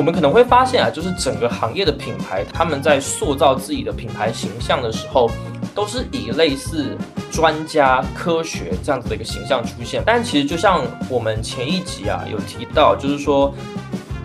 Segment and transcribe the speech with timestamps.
[0.00, 5.30] 我们可能会发现啊，就是整个行业的品牌，他们在塑造自己的品牌形象的时候，
[5.74, 6.96] 都是以类似
[7.30, 10.02] 专家、科学这样子的一个形象出现。
[10.06, 13.54] 但其实就像我们前一集啊有提到，就是说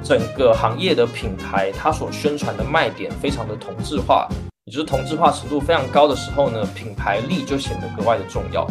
[0.02, 4.30] 整个行业的品牌，它所宣传的卖点非常的同质化，
[4.64, 8.66] 也就是同质化程度非常高的时候呢，品牌力就显得格外的重要。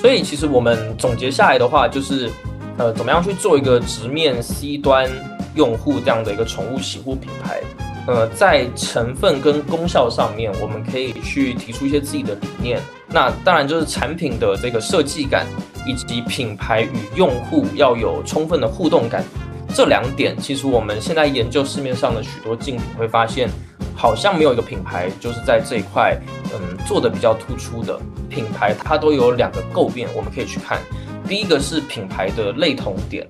[0.00, 2.28] 所以其实我们总结下来的话，就是
[2.78, 5.08] 呃，怎么样去做一个直面 C 端。
[5.54, 7.60] 用户这样的一个宠物洗护品牌，
[8.06, 12.80] 呃，在成分跟功效上面，我们可以去提出一些自己的理念。
[13.08, 15.46] 那当然就是产品的这个设计感，
[15.86, 19.22] 以及品牌与用户要有充分的互动感，
[19.74, 23.50] 这两点，其实我们现在研究市面上的许多竞品，会发现
[23.94, 26.18] 好像没有一个品牌就是在这一块，
[26.54, 30.80] 嗯，做的比较突出的品牌，它都有两个构面，我们可以去看。
[31.28, 33.26] 第一个是品牌的类同点。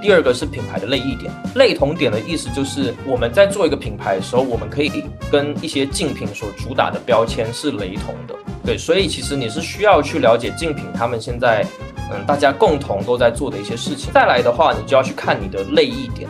[0.00, 8.34] 第二个是品牌的类异点，类同点的意思就是我们在做一个品牌的时候，我们可以跟一些竞品所主打的标签是雷同的。
[8.64, 11.64] 对，所以其实你是需要去了解竞品他们现在，
[12.12, 14.12] 嗯，大家共同都在做的一些事情。
[14.12, 16.28] 再来的话，你就要去看你的类异点，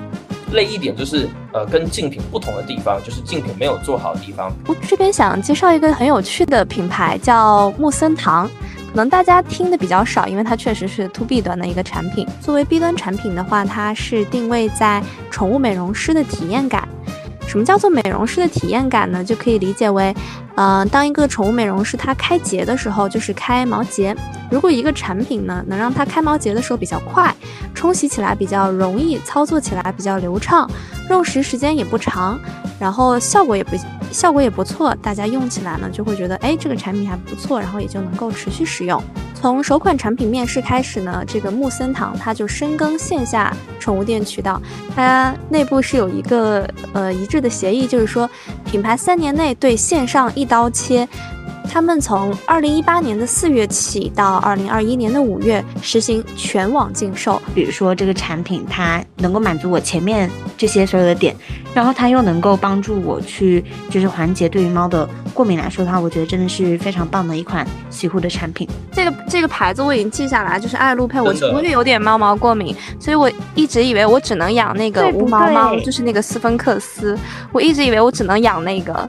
[0.53, 4.53] 类异点就是呃跟竞品不同的地方，就是竞品没有做好的地方。
[4.67, 8.48] 我这边想介绍一个很有趣的品牌，叫木森堂。
[8.91, 12.27] 可能大家听的比较少，因为它确实是 to B 端的一个产品。
[12.41, 16.88] 作为 B 端产品的话，它是定位在宠物美容师的体验感。
[17.46, 19.24] 什么叫做美容师的体验感呢？
[19.24, 20.14] 就可以理解为，
[20.55, 24.14] 呃，当一个宠物美容师他开结的时候，就是开毛结。
[24.50, 27.34] 如果一个产品呢，能让它开毛结的时候比较快，
[27.74, 30.68] 冲洗起来比较容易，操作起来比较流畅，
[31.08, 32.38] 用时时间也不长，
[32.78, 33.77] 然后效果也不
[34.11, 39.02] 效果也不错，大家用起来呢就会觉得，哎，这个产品还不错，然后也就能够持续使用。
[39.34, 44.61] 从首款产品面世开始呢，这个木森堂它就深耕线下宠物店渠道，
[44.95, 48.29] 它内部是有一个呃一致的协议，就是说
[48.64, 51.08] 品牌三年内对线上一刀切。
[51.73, 57.41] 他们从二零一八年的四月起到二零二一年的五月实行全网禁售。
[57.55, 60.29] 比如说这个产品它能够满足我前面
[60.59, 61.35] 这些所有的点，
[61.73, 68.69] 然后它又能够帮助我去就是缓解对于猫的过敏来说的话，我觉得真的是非常棒的一款洗护的产品。
[68.91, 71.20] 这个这个牌子我已经记下来，就是爱露佩。
[71.20, 77.17] 我我也有点猫毛过敏，所以我一直以为我只能养那个无毛猫，就是那个斯芬克斯。
[77.53, 79.09] 我一直以为我只能养那个。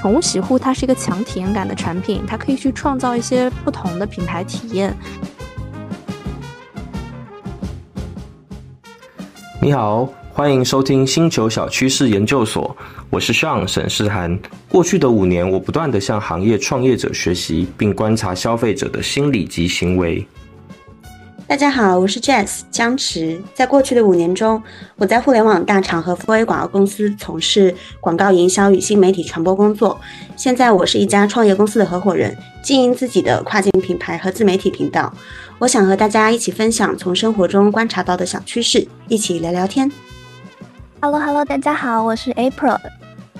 [0.00, 4.96] 宠物洗护它是一个强体验感的产品，它可以去创造一些不同的品牌体验。
[9.60, 12.76] 你好，欢迎收听星球小趋势研究所，
[13.10, 14.38] 我是 Sean 沈世涵。
[14.68, 20.24] 过去的五年，我不断的向行业创业者学习，并观察消费者的心理及行为。
[21.48, 23.40] 大家好，我是 Jess 江池。
[23.54, 24.62] 在过去的五年中，
[24.96, 29.98] 我在互联网大厂和 4A 广告公司从事广告营销与新媒体传播工作。
[30.36, 35.10] 现在我是一家创业公司的合伙人，经营自己的跨境品牌和自媒体频道。
[35.58, 39.90] 我想和大家一起分享从生活中观察到的小趋势，一起聊聊天。
[41.00, 42.78] Hello Hello，大家好，我是 April，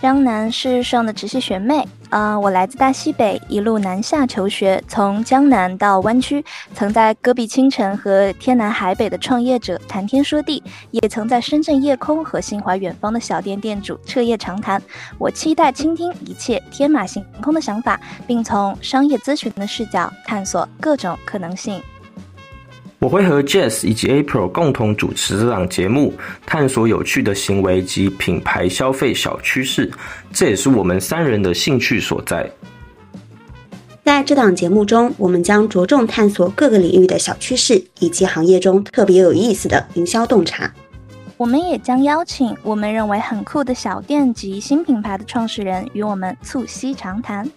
[0.01, 1.87] 江南是上的直系学妹。
[2.11, 6.43] 啊，我来自大西北，一路南下求学，从江南到湾区，
[6.73, 14.81] 曾在戈壁清晨和天南海北的创业者谈天说地，也曾在深圳夜空和心怀远方的小店店主彻夜长谈。
[15.19, 21.79] 我期待倾听一切天马行空的想法，并从商业咨询的视角探索各种可能性。
[23.01, 26.13] 我会和 Jess 以及 April 共同主持这档节目，
[26.45, 29.89] 探索有趣的行为及品牌消费小趋势，
[30.33, 32.51] 这也是我们三人的兴趣所在。
[34.05, 40.73] 在这档节目中，我们将着重探索各个领域的小趋势，以及行业中特别有意思的营销洞察。
[41.37, 47.49] 我们也将邀请我们认为很酷的小店及新品牌的创始人，与我们促膝长谈。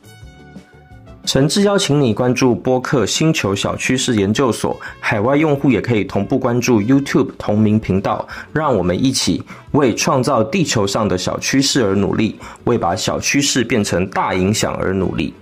[1.24, 8.28] 诚挚邀请你关注播客星球小趋势研究所，海外用户也可以同步关注 YouTube 同名频道。
[8.52, 15.34] 让我们一起为创造地球上的小趋势而努力，为把小趋势变成大影响而努力。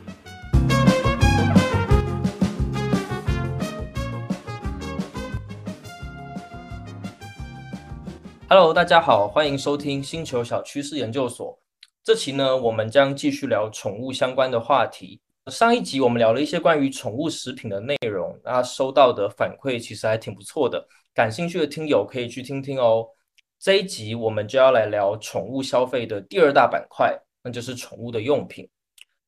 [8.49, 11.57] Hello，大家好，欢迎收听星球小趋势研究所。
[12.03, 15.21] 这期呢，我们将继续聊宠物相关的话题。
[15.49, 23.05] 上一集我们聊了一些关于宠物食品的内容，那收到的反馈其实还挺不错的，感兴趣的听友可以去听听哦。
[23.59, 28.69] 这一集我们就要来聊宠物消费的第二大板块，那就是宠物的用品。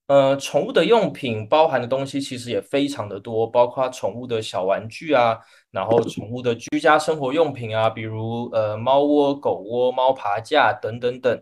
[0.08, 5.38] 呃，宠物的用品包含的东西其实也非常的多，包括宠物的小玩具啊，
[5.72, 11.42] 然后宠物的居家生活用品啊，比如呃猫窝、狗窝、猫爬架等等等。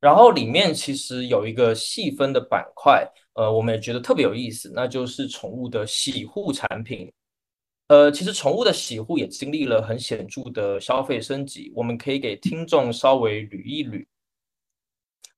[0.00, 7.10] 然后里面其实有一个细分的板块，呃，我们也觉得特别有意思，那就是宠物的洗护产品。
[7.88, 14.04] 呃，其实宠物的洗护也经历了很显著的消费升级，我们可以给听众稍微捋一捋。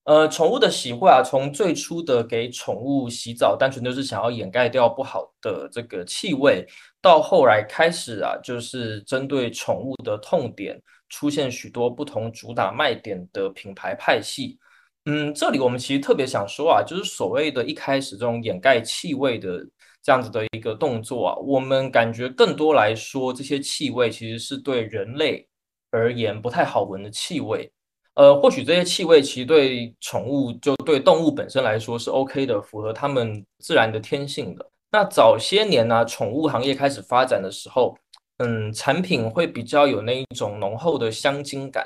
[0.05, 6.66] 呃，宠物的洗护啊，从最初的给宠物洗澡，单纯就是想要掩盖掉不好的这个气味，
[7.02, 14.58] 到后来开始啊，就是针对宠物的痛点，出现许多不同主打卖点的品牌派系。
[15.05, 19.66] 嗯，这里我们其实特别想说啊，就是所谓的一开始这种掩盖气味的
[20.02, 25.49] 这样子的一个动作啊，我们感觉更多来说，这些气味其实是对人类
[25.90, 27.70] 而言不太好闻的气味。
[28.14, 34.70] 呃，或许这些气味其实对宠物，就对动物本身来说是 OK 的，符合它们自然的天性的。
[34.90, 37.96] 那早些年呢，宠物行业开始发展的时候，
[38.38, 41.85] 嗯，产品会比较有那一种浓厚的香精感，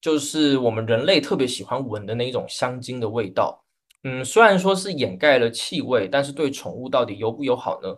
[0.00, 3.64] 就是我们人类特别喜欢闻的那一种香精的味道。
[4.04, 7.88] 嗯，虽然说是掩盖了气味，但是对宠物到底友不友好呢？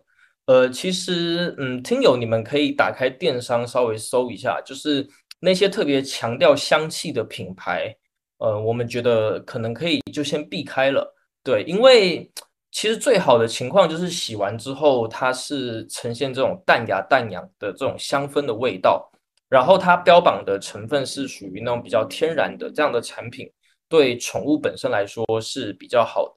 [0.46, 5.08] 呃，其实，嗯，听友你们可以打开电商稍微搜一下，就是。
[5.42, 7.96] 那些特别强调香气的品牌，
[8.40, 11.16] 呃，我们觉得可能可以就先避开了。
[11.42, 12.30] 对，因为
[12.72, 19.10] 其实最好的情况就是洗完之后，它是呈现这种淡雅淡雅的这种香氛的味道，
[19.48, 23.50] 然后它标榜的成分是属于那种比较天然的这样的产品，
[23.88, 26.34] 对宠物本身来说是比较好的。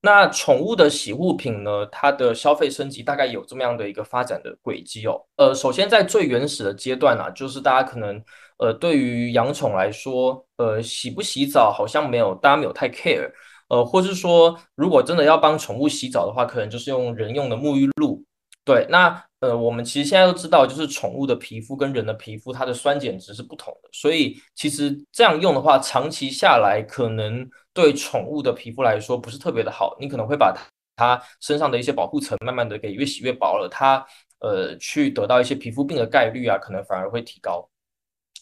[0.00, 1.84] 那宠物的洗护品呢？
[1.90, 5.20] 它的消费升级大概有这么样的一个发展的轨迹哦。
[5.36, 8.22] 呃，首先在最原始的阶段啊，就是大家可能
[8.58, 13.28] 呃对于养宠来说，呃洗不洗澡好像没有大家没有太 care，
[13.68, 18.24] 呃，或是说如果真的要帮宠物洗澡的话，可能就是用人用的沐浴露。
[18.64, 27.48] 对，那呃我们其实现在都知道，就是宠物的皮肤跟人的皮肤它的酸碱值是不同的，所以其实这样用的话，长期下来可能。
[27.74, 30.52] 对宠物的皮肤来说不是特别的好，你可能会把
[30.96, 34.04] 它身上的一些保护层慢慢的给越洗越薄了，它
[34.40, 37.70] 呃去得到一些皮肤病的概率啊，可能反而会提高。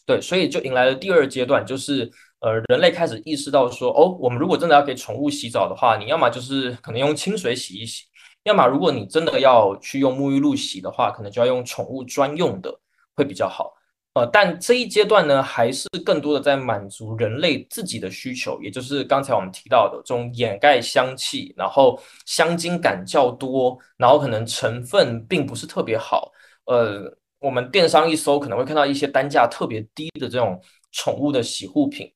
[0.06, 2.10] 对，所以就迎来了第二阶段，就是
[2.40, 8.04] 呃人类开始意识到说，哦，我们如果真的要给宠物洗澡的话，你要么就是可能用清水洗一洗，
[8.44, 12.72] 要么如果你真的要去用沐浴露洗的话，可能就要用宠物专用的
[13.14, 13.72] 会比较好。
[14.14, 26.32] 呃，但这一阶段呢，还是更多的在满足人类自己的需求，也就是刚才我们提到的这种掩盖香气，然后香精感较多，然后可能成分并不是特别好。
[26.64, 30.58] 呃，我们电商一搜，可能会看到一些单价特别低的这种
[30.92, 32.10] 宠物的洗护品。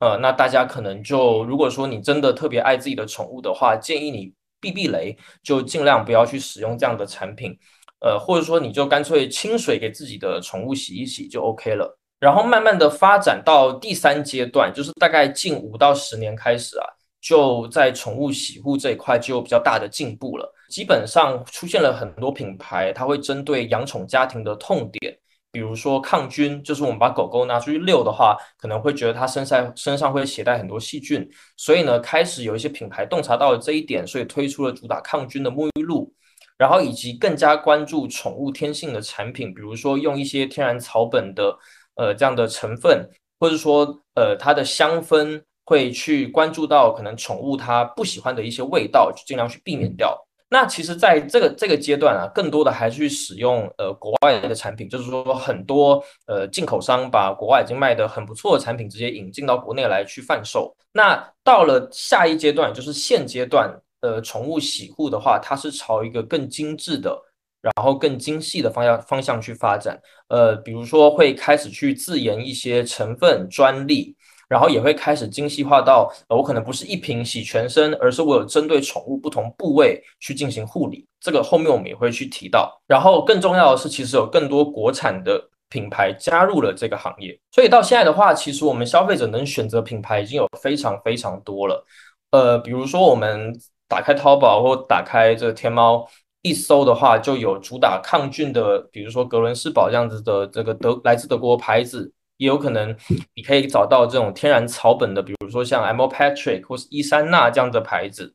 [0.00, 7.56] 呃，那大家可能就如果说你真的特别爱自己的宠物的话，建议你避避雷，就尽量不要去使用这样的产品。
[8.00, 11.98] 呃，或者说你就干脆清水给自己的宠物洗一洗就 OK 了。
[12.20, 16.86] 然后慢慢的发展到第三阶段，就是大概近五到十年开始啊，
[17.20, 20.50] 就在宠物洗护这一块就有比较大的进步了。
[20.68, 25.16] 基本上出现了很多品牌，它会针对养宠家庭的痛点，
[25.54, 36.12] 比如说抗菌，就是我们把狗狗拿出去遛的话，可能会觉得它身上身上会携带很多细菌，所以呢，开始有一些品牌洞察到了这一点，所以推出了主打抗菌的沐浴露。
[36.56, 41.56] 然后以及更加关注宠物天性的产品，比如说用一些天然草本的
[41.96, 43.08] 呃这样的成分，
[43.40, 50.16] 或者说呃它的香氛会去关注到可能宠物它不喜欢的一些味道，尽量去避免掉。
[50.48, 60.74] 那其实在这个这个阶段啊，更多的还是去使用呃国外的产品，就是说很多呃进口商把国外已经卖的很不错的产品直接引进到国内来去贩售。
[60.92, 63.74] 那到了下一阶段，就是现阶段。
[64.00, 67.18] 呃，宠物洗护的话，它是朝一个更精致的，
[67.62, 69.98] 然后更精细的方向方向去发展。
[70.28, 74.14] 呃，比如说会开始去自研一些成分专利，
[74.48, 81.06] 然后也会开始精细化到，呃我可能不是一瓶洗全身，而是我有针对宠物不同部位去进行护理。
[81.20, 82.80] 这个后面我们也会去提到。
[82.86, 87.38] 然后更重要的是，其实有更多国产的品牌加入了这个行业。
[87.50, 91.84] 所以到现在的话，其实我们消费者能选择品牌已经有非常非常多了。
[92.30, 93.52] 呃，比如说我们。
[93.86, 96.08] 打开淘宝或打开这个天猫，
[96.40, 102.96] 一搜的话，就有主打抗菌的，比如说格伦斯堡这样子的这个德来自德国牌子，也有可能
[103.34, 108.34] 你可以找到这种天然草本的，比如说像 Amo Patrick 或是伊珊娜这样的牌子。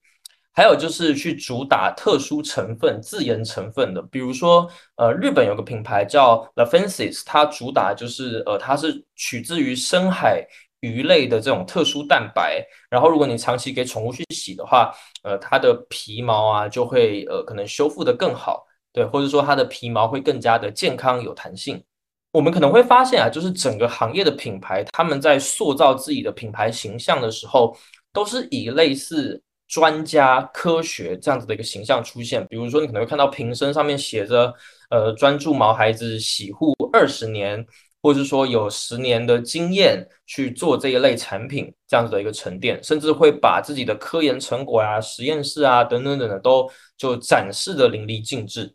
[0.51, 10.45] 还有就是去主打特殊成分、自研成分的，比如说呃，日本有个品牌叫 La Fences，它主打就是呃，它是取自于深海
[10.81, 21.81] 鱼类的这种特殊蛋白，然后如果你长期给宠物去洗的话，呃，它的皮毛啊就会呃可能修复的更好，对，或者说它的皮毛会更加的健康有弹性。
[22.31, 27.75] 我们可能会发现啊，就是整个行业的品牌，他们在塑造自己的品牌形象的时候，
[28.13, 32.45] 都是以类似专家、科学这样子的一个形象出现。
[32.47, 34.53] 比如说，你可能会看到瓶身上面写着
[34.91, 37.65] “呃，专注毛孩子洗护二十年”，
[38.01, 48.73] 或者是说有十年的经验去做这一类产品这样子的一个沉淀，甚至会把自己的科研成果啊、实验室啊等等等等都就展示的淋漓尽致。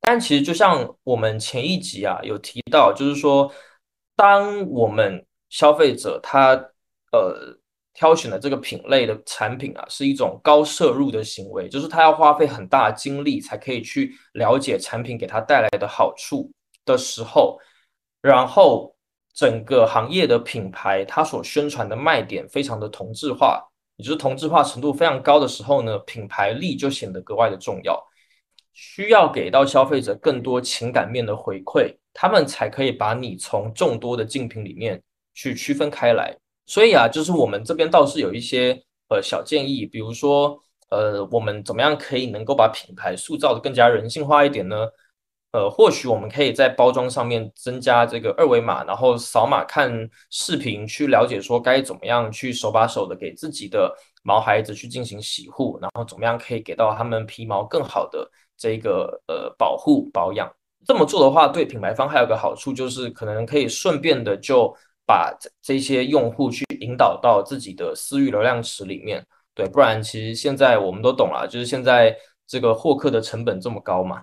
[0.00, 3.52] 但其实就像我们前一集啊有提到，就是说，
[4.16, 6.54] 当我们消费者他
[7.12, 7.56] 呃
[7.92, 16.50] 挑选的这个品类的产品啊，是一种高摄入的行为，就是他要花费很大精力才可以去了解产品给他带来的好处
[16.84, 17.58] 的时候，
[18.22, 18.94] 然后
[19.34, 23.62] 整个行业的品牌它所宣传的卖点非常的同质化，
[23.96, 28.02] 也就是同质化程度非常高的时候呢，品牌力就显得格外的重要。
[28.72, 35.02] 需要给到消费者更多情感面的回馈，他们才可以把你从众多的竞品里面
[35.34, 36.36] 去区分开来。
[36.66, 40.58] 所以啊，就是我们这边倒是有一些呃小建议，比如说
[40.90, 44.86] 呃，我们怎么样可以能够把品牌塑造的更加人性化一点呢？
[45.52, 58.30] 呃，或许我们可以在包装上面增加这个二维码，然后扫码看视频，去了解说该怎么样去手把手的给自己的毛孩子去进行洗护，然后怎么样可以给到他们皮毛更好的。
[58.60, 60.46] 这个呃保护保养
[60.86, 64.70] 这么做的话，对品牌方还有个好处，就是可能可以顺便的就
[65.06, 69.26] 把这这些用户去引导到自己的私域流量池里面。
[69.54, 72.14] 对，不然其实现在我们都懂了，就是现在
[72.46, 74.22] 这个获客的成本这么高嘛。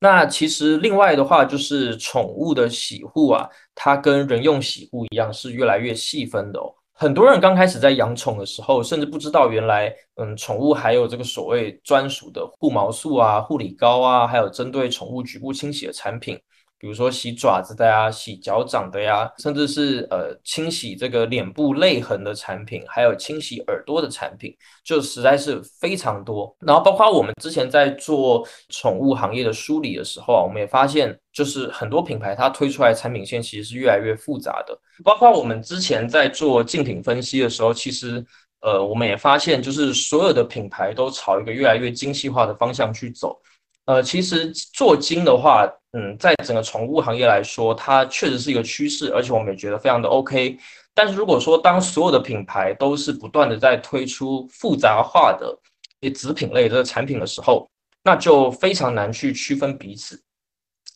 [0.00, 6.74] 那其实另外的话，就是宠物的洗护啊，它跟人用洗护一样，是越来越细分的哦。
[6.96, 16.40] 很多人刚开始在养宠的时候，甚至不知道原来，嗯，宠物还有这个所谓专属的护毛素啊、护理膏啊，还有针对宠物局部清洗的产品。
[16.84, 26.54] 比如说洗爪子的呀，洗脚掌的呀，甚至是呃清洗这个脸部泪痕的产品，还有清洗耳朵的产品，就实在是非常多。
[26.60, 34.78] 然后包括我们之前在做宠物行业的梳理的时候啊，我们也发现，就是很多品牌它推出来产品线其实是越来越复杂的。
[35.02, 38.22] 包括我们之前在做竞品分析的时候，其实
[38.60, 43.40] 呃我们也发现，就是所有的品牌都朝一个越来越精细化的方向去走。
[43.86, 50.58] 呃，其实做精的话，嗯，在整个宠物行业来说，它确实是一个趋势，而且我们也觉得非常的 OK。
[50.92, 55.56] 但是如果说当所有的品牌都是不断的在推出复杂化的
[56.00, 57.70] 一子品类的产品的时候，
[58.02, 60.20] 那就非常难去区分彼此。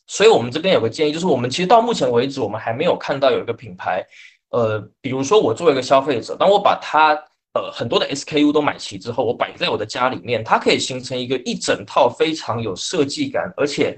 [0.05, 4.05] 所以我们这边有个建议，就是我们其实到目前为止，我们还没有看到有一个品牌，
[4.49, 7.17] 呃，比如说我作为一个消费者，当我把它。
[7.53, 13.97] 呃，很多的 SKU 都买齐之后，我摆在我的家里面，它可以形成一个一整套非常有设计感，而且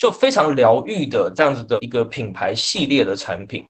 [0.00, 3.64] 就非常疗愈的这样子的一个品牌系列的产品。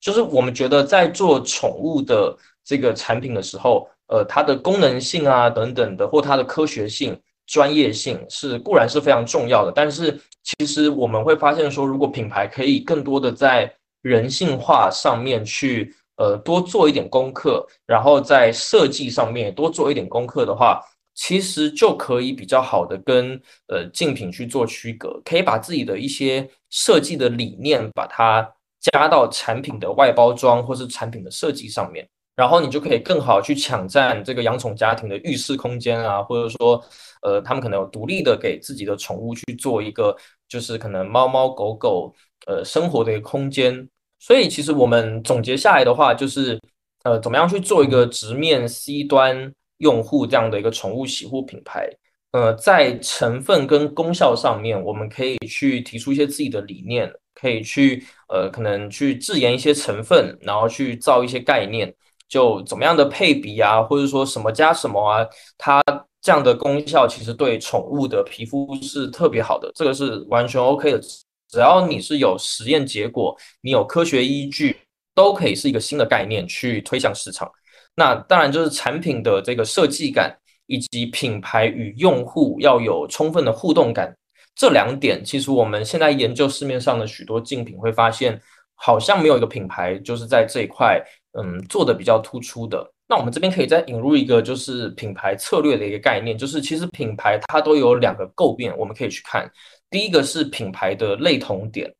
[0.00, 15.94] 就是我们觉得在做宠物的这个产品的时候，呃，它的功能性啊等等的，或它的科学性、专业性是固然是非常重要的，但是其实我们会发现说，如果品牌可以更多的在人性化上面去。
[16.20, 20.82] 呃，多做一点功课，然后在设计上面多做一点功课的话，
[21.20, 23.32] 其实就可以比较好的跟
[23.66, 28.48] 呃竞品去做区隔，可以把自己的一些设计的理念把它
[28.80, 36.80] 加到产品的外包装或是产品的设计上面，然后你就可以更好去抢占这个养宠家庭的浴室空间啊，或者说
[37.22, 40.16] 呃他们可能有独立的给自己的宠物去做一个
[40.48, 42.14] 就是可能猫猫狗狗
[42.46, 43.88] 呃生活的一个空间。
[44.20, 46.58] 所以，其实我们总结下来的话，就是，
[47.04, 51.88] 呃，怎么样去做一个直面 C 端用户这样的一个宠物洗护品牌？
[52.32, 61.92] 呃，在成分跟功效上面，我们可以去提出一些自己的理念，可以去，呃，可能去自研一些成分，然后去造一些概念，
[62.28, 65.82] 就怎么样的配比啊，或者说什么加什么啊，它
[66.20, 71.00] 这样的功效其实对宠物的皮肤是特别好的，这个是完全 OK 的。
[71.48, 74.76] 只要你是有实验结果，你有科学依据，
[75.14, 77.50] 都可以是一个新的概念去推向市场。
[77.98, 80.32] 那当然就是产品的这个设计感，
[80.66, 84.16] 以及品牌与用户要有充分的互动感，
[84.54, 88.40] 这两点其实我们现在研究市面上的许多竞品，会发现
[88.76, 91.02] 好像没有一个品牌就是在这一块，
[91.32, 92.88] 嗯，做的比较突出的。
[93.08, 99.50] 那我们这边可以再引入一个就是品牌策略的一个概念，就是其实品牌它都有两个构变，我们可以去看。
[99.90, 101.92] 第一个是品牌的类同点，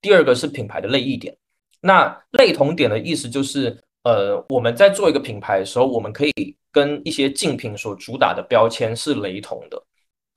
[0.00, 1.32] 第二个是品牌的类异点。
[1.80, 9.82] 那类同点的意思就是，呃，我们在做一个品牌的时候，我们可以跟一些竞品所主打的标签是雷同的，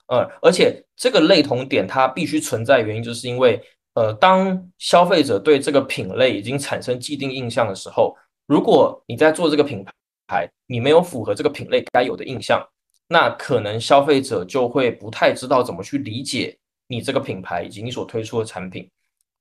[0.07, 3.61] 呃，而且这个雷同点它必须存在，原因就是因为，
[3.95, 9.83] 呃，当消费者对这个品类已经产生既定印象的时候，如果你在做这个品
[10.27, 12.65] 牌，你没有符合这个品类该有的印象，
[13.09, 16.57] 那可能消费者就会不太知道怎么去理解
[16.87, 18.89] 你这个品牌以及你所推出的产品。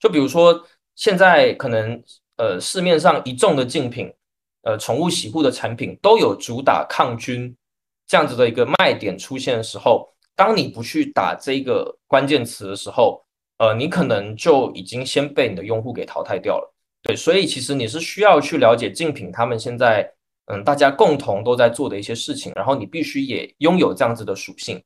[0.00, 0.66] 就比如说，
[0.97, 2.02] 现在可能。
[2.38, 4.12] 呃，市面上一众的竞品，
[4.66, 7.54] 呃，宠物洗护的产品都有主打抗菌
[8.04, 13.25] 这样子的一个卖点出现的时候，当你不去打这个关键词的时候，
[13.58, 16.75] 呃，你可能就已经先被你的用户给淘汰掉了。
[17.04, 20.12] 对，所以其实你是需要去了解竞品他们现在，
[20.46, 24.82] 嗯，大家共同都在做的一些事情，然后你必须也拥有这样子的属性。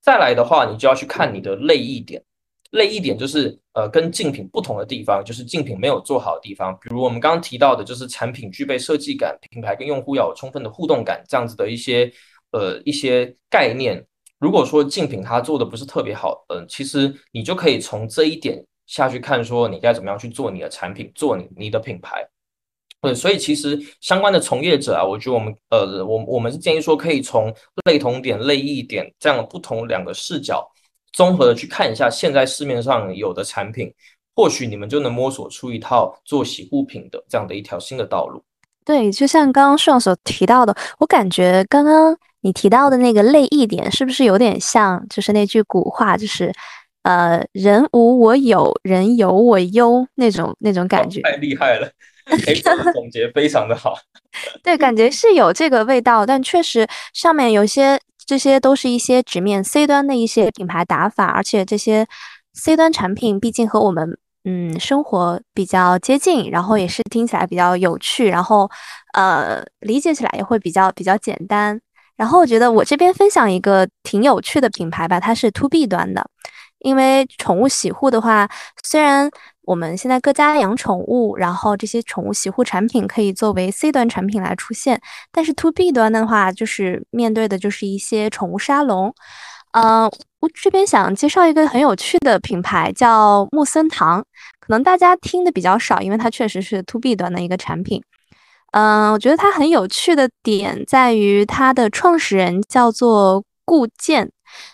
[0.00, 2.24] 再来的话，你就要去看你的类异点。
[2.72, 6.76] 类一点就是呃跟竞品不同的地方，就是竞品没有做好的地方。
[6.80, 12.12] 比如我们刚刚提到的，就是产品具备设计感，品牌跟用户要有充分的互动感，这样子的一些
[12.50, 14.04] 呃一些概念。
[14.38, 22.26] 如果说竞品它做的不是特别好，嗯，其实你就可以从这一点下去看，说你该怎么样去做你的产品，做你你的品牌。
[23.02, 30.66] 对，所以其实相关的从业者啊，我觉得我们呃我我们是建议说，可以从类同点、类异点这样不同两个视角。
[31.12, 33.92] 综合的去看一下现在市面上有的产品，
[34.34, 38.42] 或许你们就能摸索出一套做洗护品的这样的一条新的道路。
[38.84, 46.52] 对，就像刚刚顺所提到的，我感觉刚刚你提到的那个类一点，是不是有点像就是那句古话，就是
[47.02, 51.20] 呃“人无我有，人有我优”那种那种感觉？
[51.20, 51.88] 太厉害了，
[52.94, 53.96] 总结非常的好。
[54.62, 58.00] 对，感觉是有这个味道，但确实上面有些。
[58.26, 62.06] 这些都是一些直面 C 端的一些品牌打法，而且这些
[62.54, 68.70] C 端产品毕竟和我们嗯生活比较接近，然后也是听起来比较有趣，然后
[69.14, 71.80] 呃理解起来也会比较比较简单。
[72.16, 76.24] 然后我觉得我这边分享一个挺有趣的品牌吧，它是 To B 端的，
[76.80, 78.48] 因为宠物洗护的话，
[78.84, 79.30] 虽然
[79.64, 89.14] 我们现在各家养宠物，然后这些宠物洗护产品可以作为 C 端产品来出现，但是 To B 端的话，就是面对的就是一些宠物沙龙。
[89.72, 90.04] 嗯，
[90.40, 94.24] 我这边想介绍一个很有趣的品牌，叫木森堂，
[94.60, 98.02] 可能大家听的比较少，因为它确实是 To B 端的一个产品。
[98.72, 104.30] 嗯，我觉得它很有趣的点在于它的创始人叫做顾健。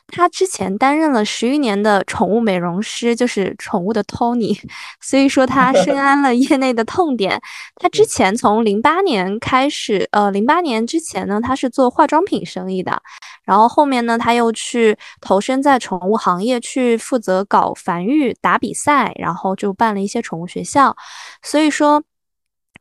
[0.08, 4.58] 他之前担任了十余年的宠物美容师，就是宠物的 Tony，
[5.00, 7.40] 所以说他深 谙了业内的痛点。
[7.76, 13.02] 他之前从零八年开始，呃，零八年之前呢，他是做化妆品生意的，
[13.44, 20.96] 然后后面呢，他又去投身在宠物行业，去负责搞繁育、打比赛，然后就办了一些宠物学校，
[21.42, 22.02] 所以说。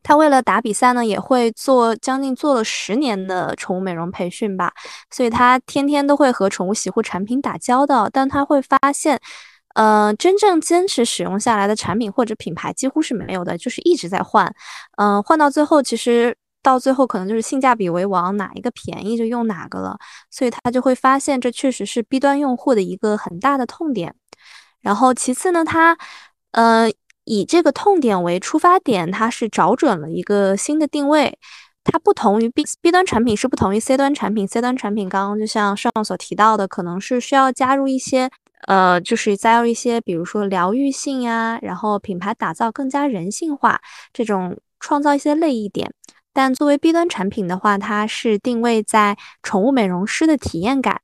[0.07, 4.71] 他为了打比赛呢，也会做将近做了十年的宠物美容培训吧，
[5.11, 8.09] 所以他天天都会和宠物洗护产品打交道。
[8.09, 9.19] 但他会发现，
[9.75, 14.49] 呃，真正坚持使用下来的产品或者品牌几乎是没有的，就是一直在换，
[14.95, 19.97] 嗯，换到最后，其实到最后可能就是性价比为王，哪一个便宜就用哪个了。
[20.31, 24.15] 所以他就会发现，这确实是 B 端用户的一个很大的痛点。
[24.79, 25.97] 然后其次呢，他，
[26.53, 26.89] 呃。
[27.27, 31.37] 以这个痛点为出发点，它是找准了一个新的定位。
[31.83, 34.47] 它不同于 B B 端产品，是不同于 C 端产品。
[34.47, 38.29] C 端产品刚刚就像上所提到的，可能是需要加入一些，
[38.65, 43.81] 呃，就是加入一些，比如说疗愈性呀，然后品牌打造更加人性化，
[44.13, 45.91] 这种创造一些类异点。
[46.33, 51.01] 但作为 B 端产品的话，它是定位在宠物美容师的体验感。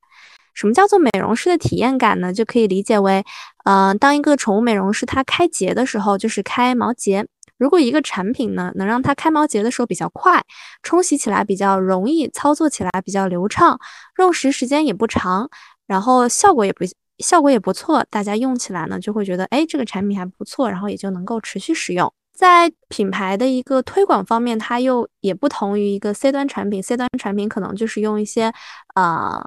[0.53, 2.31] 什么叫做美容师的体验感呢？
[2.31, 3.23] 就可以理解为，
[3.65, 7.25] 呃，当一个宠物美容师他开结的时候，就是开毛结。
[7.57, 10.43] 如果一个产品呢，能让它开毛结的时候比较快，
[10.81, 13.79] 冲洗起来比较容易，操作起来比较流畅，
[14.17, 15.49] 用时时间也不长，
[15.87, 16.83] 然后效果也不
[17.19, 22.11] 效果也不错，大家用起来呢就会觉得，哎，这个产品还不错，然后也就能够持续使用。
[22.35, 28.51] 在品牌的一个推广方面，它又也不同于一个 C 端产品，C 端产品可能就是用一些，
[28.95, 29.41] 呃。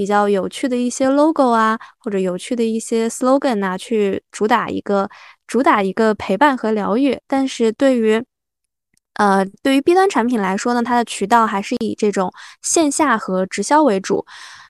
[0.00, 5.10] 比较有趣的一些 logo 啊，或者有趣的一些 slogan 啊，去主打一个
[5.46, 7.20] 主打一个陪伴和疗愈。
[7.26, 8.24] 但是对于
[9.16, 12.32] 呃对于 B 端产品来说呢，它的渠道还是以这种
[12.62, 14.24] 线下和直销为主。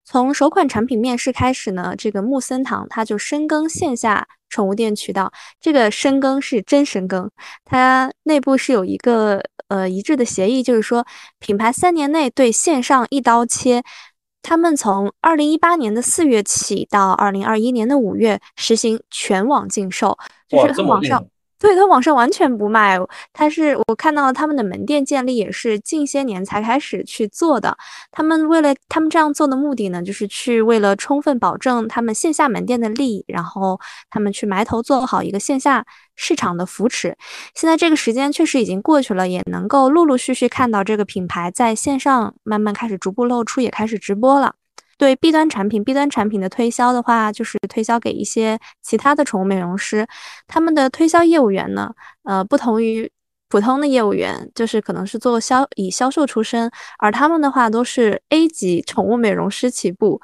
[0.04, 5.32] 从首款产品面世开始呢，这个木森堂它就深耕线下宠物店渠道。
[5.60, 7.30] 这个深耕是真深耕，
[7.64, 11.06] 它内部是有一个呃一致的协议，就是说
[11.38, 13.84] 品牌三年内对线上一刀切。
[14.42, 20.16] 他们从二零一八年的四月起到二零二一年的五月实行全网禁售，
[20.48, 21.24] 就是网上
[21.60, 22.98] 对，他网上完全不卖。
[23.34, 27.76] 他是我看到了他们的门店建立也是近些年才开始去做的。
[28.10, 35.84] 他们为了他们这样做的目的呢，就是去为了充分保证他们线下门店的利益，然后他们去埋头做好一个线下
[36.16, 37.14] 市场的扶持。
[37.54, 44.54] 现在这个时间确实已经过去了，也能够陆陆续续看到这个品牌在线上慢慢开始逐步露出，也开始直播了。
[45.00, 50.06] 对 B 端产品，B 端产品的推销的话，就是推销给一些其他的宠物美容师，
[50.46, 51.90] 他们的推销业务员呢，
[52.24, 53.10] 呃，不同于
[53.48, 60.20] 普通的业务员，就是可能是做销以销售出身，而他们的话都是 A 级宠物美容师起步。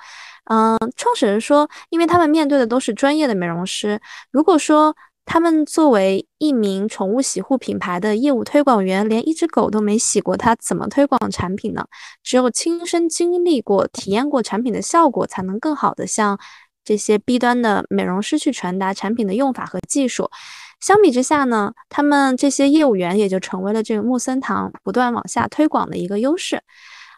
[0.50, 3.98] 嗯，创始人说，因为他们面对的都是专业的美容师，
[4.30, 4.94] 如果说。
[5.26, 11.84] 他们作为一名宠物洗护品牌的业务推广员，连一只狗都没洗过，他怎么推广产品呢？
[12.22, 16.38] 只有亲身经历过、体验过产品的效果，才能更好的向
[16.84, 20.30] 这些 B 端的美容师去传达产品的用法和技术。
[20.78, 26.62] 相比之下呢，他们这些业务员也就成为了这个木森堂不断往下推广的一个优势。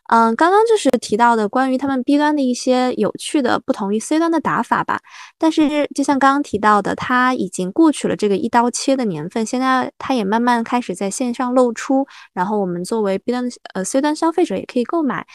[0.08, 5.00] 嗯，刚刚就是提到的关于他们 B 端的一些有趣的不同于 C 端的打法吧。
[5.36, 12.06] 但是就像刚刚提到的，它已经过去了这个一刀切的年份，现在它也慢慢开始在线上露出。
[12.32, 13.44] 然后我们作为 B 端
[13.74, 15.26] 呃 C 端消费者也可以购买。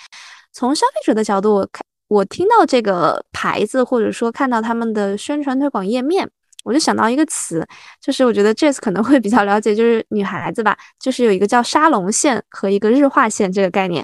[0.51, 6.27] 从消费者的角度，我看我听到这个牌子或者说看到他们的宣传推广页面，
[6.63, 7.63] 我就想到一个词，
[8.01, 14.03] 就是我觉得 j e s s 可能会比较了解，就是女孩子吧，就是有一个叫沙龙线和一个日化线这个概念。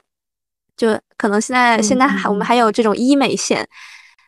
[0.80, 3.68] 就可能现在现在还我们还有这种医美线，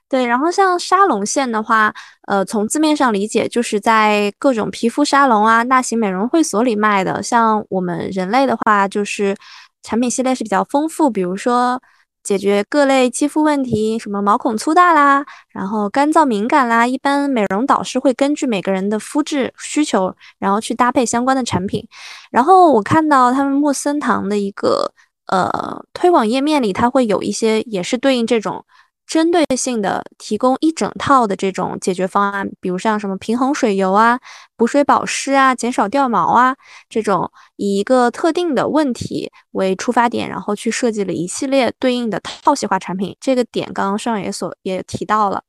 [0.09, 1.93] 对，然后像沙龙线的话，
[2.27, 7.23] 呃，从字面上理解就是在各种皮肤沙龙啊、大型美容会所里卖的。
[7.23, 9.33] 像我们人类的话，就是
[9.81, 11.81] 产品系列是比较丰富，比如说
[12.21, 21.87] 解决各类肌肤问题，什么毛孔粗大啦，然后干燥敏感啦，一般美容导师会根据每个人的肤质需求，然后去搭配相关的产品。
[22.29, 24.91] 然后我看到他们莫森堂的一个。
[25.31, 28.65] 呃，推广页面里它会有一些也是对应这种
[29.07, 34.19] 针对性的提供一整套的这种解决方案，比如像什么平衡水油啊、
[34.55, 36.55] 补水保湿啊、减少掉毛啊
[36.89, 43.15] 这种，以一个特定的问题为出发点，然后去设计了一系列对应的套系化产品。
[43.19, 45.43] 这个点刚刚上也所也提到了。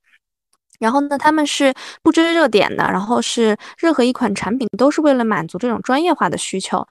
[0.81, 6.85] 然后呢，他们是不追热点的，然后是任何一款产品都是为了满足这种专业化的需求，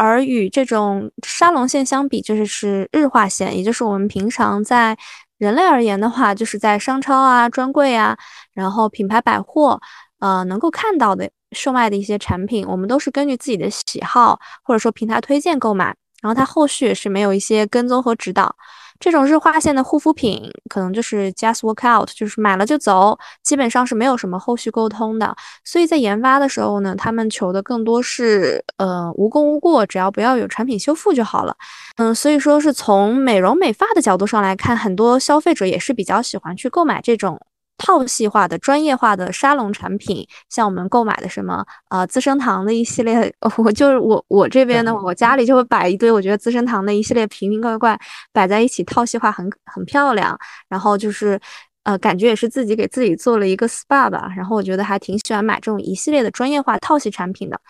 [0.00, 4.96] 而与这种沙龙线相比，就是是日化线，也就是我们平常在
[5.38, 8.16] 人类而言的话，就是在商超啊、专柜啊，
[8.54, 9.80] 然后品牌百货，
[10.20, 15.86] 呃，能够看到的售卖的一些产品，我们都是根据自己的喜好或者说平台推荐购买，
[16.22, 18.54] 然后它后续也是没有一些跟踪和指导。
[19.00, 25.36] 这种日化线的护肤品，可能就是 just work out，就是买了就走，基本上是没有什么后续沟通的。
[25.64, 31.56] 所以在研发的时候呢，他们求的更多是，呃，无功无过，只要不要有产品修复就好了。
[31.96, 37.40] 嗯，所以说是从美容美发的角度上来看，很多消费者也是比较喜欢去购买这种。
[37.78, 47.98] 套系化的、专业化的沙龙产品，像我们购买的什么呃资生堂的一系列，我就是我我这边呢， 我家里就会摆一堆，我觉得资生堂的一系列瓶瓶罐罐
[48.32, 50.38] 摆在一起，套系化很很漂亮。
[50.68, 51.40] 然后就是
[51.84, 54.30] 呃，感觉也是自己给自己做了一个 SPA 吧。
[54.36, 57.60] 然后我觉得还挺喜欢买这种一系列的专业化套系产品的。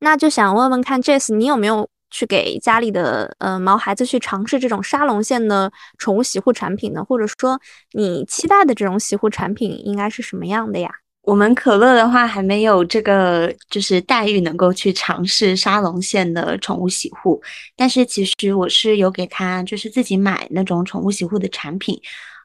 [0.00, 1.88] 那就想问问看，Jess，你有没有？
[2.16, 7.04] 去给家里的呃毛孩子去尝试这种沙龙线的宠物洗护产品呢？
[7.04, 7.60] 或者说
[7.92, 10.90] 你期待的这种洗护产品应该是什么样的呀？
[11.20, 17.42] 我们可乐的话还没有这个就是待遇能够去尝试沙龙线的宠物洗护，
[17.76, 22.00] 但是其实我是有给他就是自己买那种宠物洗护的产品，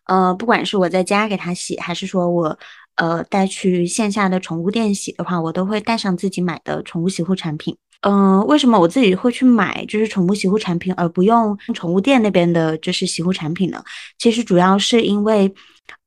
[0.05, 2.57] 呃，不管是我在家给他洗，还是说我
[2.95, 7.77] 呃带去线下的宠物店洗的话，我都会带上自己买的宠物洗护产品。
[8.01, 13.83] 嗯，为什么我自己会去买就是宠物洗护产品，而不用宠物店那边的就是洗护产品呢？
[14.17, 15.53] 其实主要是因为，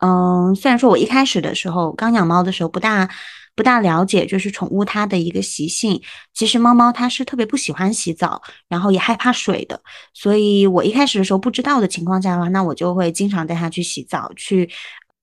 [0.00, 3.08] 嗯，虽然说我一开始的时候刚养猫的时候不大
[3.54, 6.02] 不大了解，就是宠物它的一个习性，
[6.32, 9.80] 其实猫猫它是特别不喜欢洗澡，然后也害怕水的，
[10.12, 14.68] 所以我一开始的时候不知道的情况下的话，那我就会经常带它去洗澡，去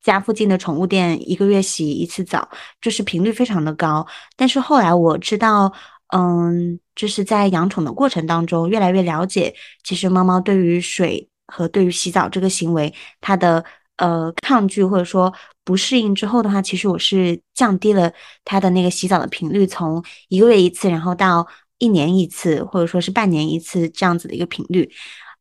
[0.01, 2.47] 家附近的宠物店一个月洗一次澡，
[2.79, 4.07] 就是频率非常的高。
[4.37, 5.73] 但是后来我知道。
[6.13, 13.63] 嗯，就是在养宠的过程当中，越来越了解，其实猫猫对于水和对于洗澡这个行为，它的
[13.97, 18.11] 呃抗拒或者说不适应之后的话，其实我是降低了
[18.43, 21.47] 它的那个洗澡的频率，从一个月一次，然后到
[21.77, 24.91] 一年一次，或者说是半年一次这样子的一个频率。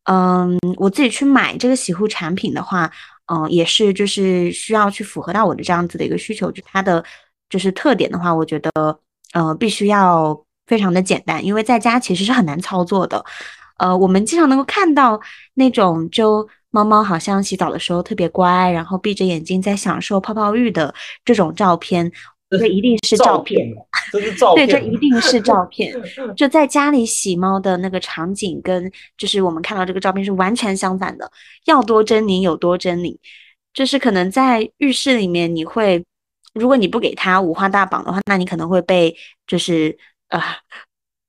[0.05, 2.89] 嗯，我自己去买这个洗护产品的话，
[3.25, 7.03] 嗯，也是就是需要去符合到我的这样子的一个需求，就它的
[7.49, 8.71] 就是特点的话，我觉得。
[9.33, 13.21] 呃，必须要非常的简单，因为在家其实是很难操作的。
[13.77, 15.19] 呃，我们经常能够看到
[15.55, 22.09] 那种就猫猫好像洗澡的时候特别乖，然后闭着眼睛在享受泡泡浴的这种照片，
[22.57, 23.67] 这一定是照片，
[24.13, 25.93] 这是照片，对，这一定是照片。
[26.37, 31.29] 就在家里洗猫的那个场景，跟就是我们看到这个照片是完全相反的，
[31.65, 33.17] 要多狰狞有多狰狞。
[33.73, 36.05] 就是可能在浴室里面，你会，
[36.53, 39.15] 如果你不给它五花大绑的话，那你可能会被
[39.47, 39.97] 就是
[40.31, 40.41] 呃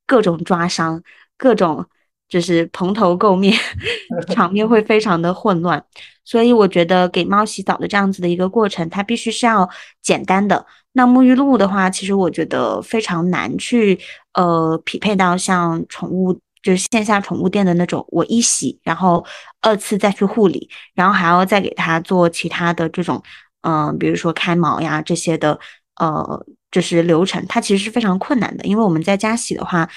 [0.06, 1.02] 各种抓伤，
[1.36, 1.86] 各种。
[2.28, 3.54] 就是蓬头垢面，
[4.34, 5.84] 场面会非常的混乱，
[6.24, 9.68] 所以我觉得给猫洗澡的这样子的一个过程，它必须是要
[10.00, 10.64] 简单的。
[10.92, 14.00] 那沐浴露的话，其实我觉得非常难去
[14.32, 19.22] 呃匹配到像宠物就是线下宠物店的那种，我一洗，然后
[19.60, 23.22] 二次再去护理，然后还要再给它做其他的这种
[23.60, 25.60] 嗯，比如说开毛呀这些的
[25.96, 29.88] 呃，就是流程，它其实是非常困难的，因为我们在家洗的话。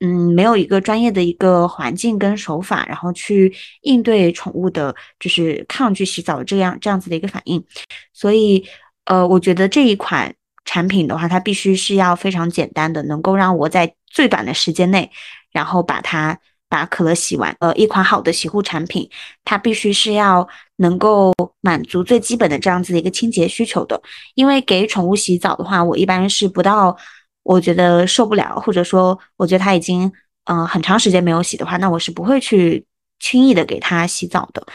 [0.00, 7.64] 嗯，没有一个专业的一个环境跟手法，然后去应对宠物的，就是抗拒洗澡这样这样子的一个反应。
[8.12, 8.66] 所以，
[9.06, 15.10] 呃，我觉得这一款产品的话，它必须是要非常简单的，能够让我在最短的时间内，
[15.52, 16.38] 然后把它
[16.74, 17.54] 把可乐洗完。
[17.60, 19.08] 呃，一款好的洗护产品，
[19.44, 24.00] 它必须是要能够满足最基本的这样子的一个清洁需求的。
[24.34, 26.96] 因为给宠物洗澡的话，我一般是不到。
[27.44, 30.10] 我觉得受不了，或者说我觉得它已经
[30.46, 32.84] 嗯很长时间没有洗的话，那我是不会去
[33.20, 34.66] 轻易的给它洗澡的。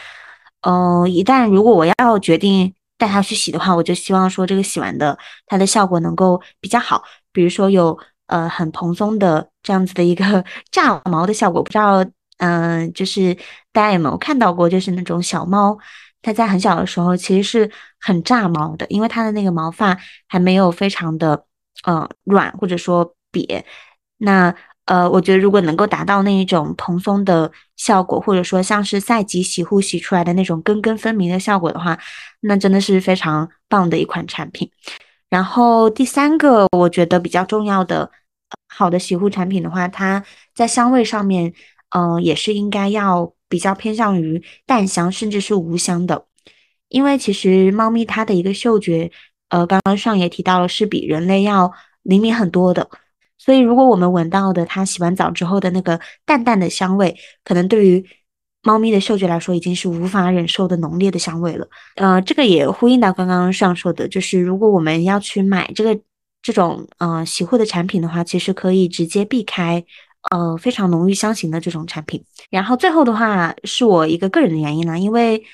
[0.62, 7.98] 嗯，一旦如果我要决定带它去洗的话，我就希望说这个洗完的它的效果能够比较好，比如说有
[8.30, 11.62] 呃很蓬松的这样子的一个 炸毛的效果。
[11.62, 12.04] 不知道
[12.38, 13.34] 嗯，就是
[13.72, 15.78] 大家有没有看到过，就是那种小猫，
[16.22, 21.44] 它在很小的时候其实是很炸毛的，因为它的那个毛发还没有非常的。
[21.84, 23.62] 呃，软或者说瘪，
[24.18, 31.98] 那呃，我觉得如果能够达到那一种蓬松的效果，或者说像是赛级洗护洗出来的那种根根分明的效果的话，
[32.40, 34.70] 那真的是非常棒的一款产品。
[35.30, 38.10] 然后第三个，我觉得比较重要的
[38.68, 40.22] 好的洗护产品的话，它
[40.54, 41.54] 在香味上面，
[41.96, 46.26] 嗯，也是应该要比较偏向于淡香，甚至是无香的，
[46.88, 49.10] 因为其实猫咪它的一个嗅觉。
[49.50, 52.88] 呃，刚刚上也提到了，是比人类要灵敏很多的。
[53.36, 58.06] 所以，如果我们闻到的它洗完澡之后的那个淡淡的香味，可能对于
[58.62, 61.66] 猫咪的嗅觉来说，已经是无法忍受的浓烈的香味了。
[61.96, 66.00] 呃，这个也呼应到刚刚上说的，就是如果我们要去买这个
[66.42, 69.84] 这种呃洗护的产品的话，其实可以直接避开
[70.30, 72.24] 呃非常浓郁香型的这种产品。
[72.50, 75.44] 然后最后的话，是我一个个人的原因呢，因为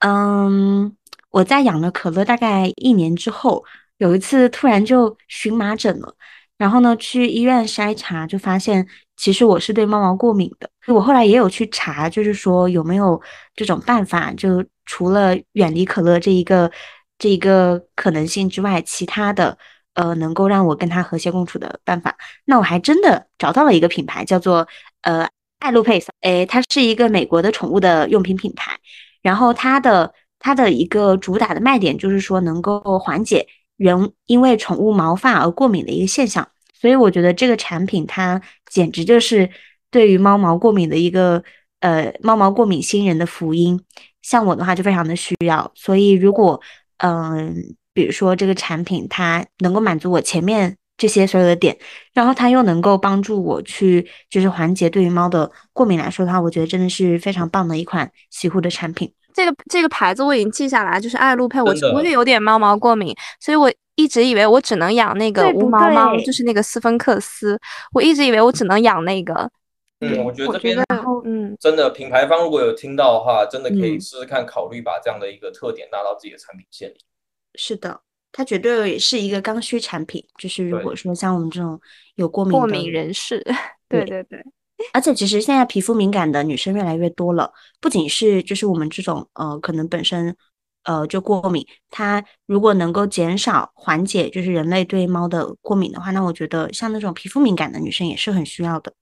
[0.00, 0.96] 嗯。
[1.34, 3.64] 我在养了可乐大概一年之后，
[3.98, 6.14] 有一次突然就荨麻疹了，
[6.56, 10.68] 然后呢去医院筛查，就发现其实我是对猫毛过敏的。
[10.92, 13.20] 我后来也有去查，就是说有没有
[13.54, 16.70] 这种办法，就除了远离可乐这一个
[17.18, 19.56] 这一个可能性之外，其他的
[19.94, 22.16] 呃能够让我跟它和谐共处的办法。
[22.44, 24.66] 那我还真的找到了一个品牌，叫做
[25.02, 28.78] 呃爱露佩斯，诶，它是一个美国的宠物的用品品牌，
[29.22, 30.14] 然后它的。
[30.46, 33.46] 它的一个主打的卖点就是说能够缓解
[33.78, 36.46] 人因为宠物毛发而过敏的一个现象，
[36.84, 38.38] 所以我觉得这个产品它
[38.70, 39.48] 简直就是
[39.90, 41.42] 对于猫毛过敏的一个
[41.80, 43.82] 呃猫毛过敏新人的福音。
[44.20, 46.60] 像我的话就非常的需要，所以如果
[46.98, 47.54] 嗯
[47.94, 51.74] 比如说这个产品它能够满足我前面这些所有的点，
[52.12, 59.10] 然后它又能够帮助我去就是缓解对于猫的过敏来说的话，我觉得真的是非常棒的一款洗护的产品。
[59.32, 61.62] 这个这个牌子我已经记下来，就是爱露佩。
[61.62, 67.58] 我我也有点猫毛过敏，所以我一直以为我只能养那个无毛猫，就是那个斯芬克斯。
[67.92, 69.50] 我一直以为我只能养那个。
[70.00, 70.84] 嗯，我觉得这边
[71.24, 76.96] 嗯，真的品牌方如果有听到的话，真的可以试试看，考虑把这样的一个特点纳到自己的产品线里。
[77.54, 78.00] 是的，
[78.32, 80.22] 它绝对是一个刚需产品。
[80.36, 81.80] 就是如果说像我们这种
[82.16, 83.42] 有过敏过敏人士，
[83.88, 84.44] 对对对。
[84.92, 90.36] 而且其实现在皮肤敏感的女生越来越多了，不仅是就是我们这种呃可能本身
[90.84, 98.92] 呃就过敏，它如果能够减少缓解就是人类对猫的过敏的话，那我觉得像那种皮肤敏感的女生也是很需要的。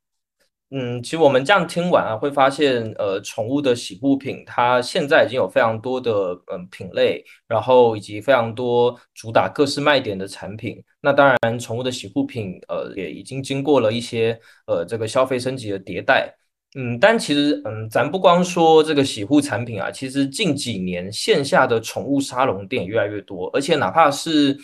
[0.74, 10.82] 嗯，其实我们这样听完啊，会发现，呃，宠物的洗护品它现在已经有非常多的嗯品类，然后以及非常多主打各式卖点的产品。
[11.02, 16.34] 那当然，宠物的洗护品，呃，也已经经过了一些呃这个消费升级的迭代。
[16.74, 24.58] 嗯，但其实，嗯，咱不光说这个洗护产品啊，其实近几年线下的宠物沙龙店越来越多，而且哪怕是。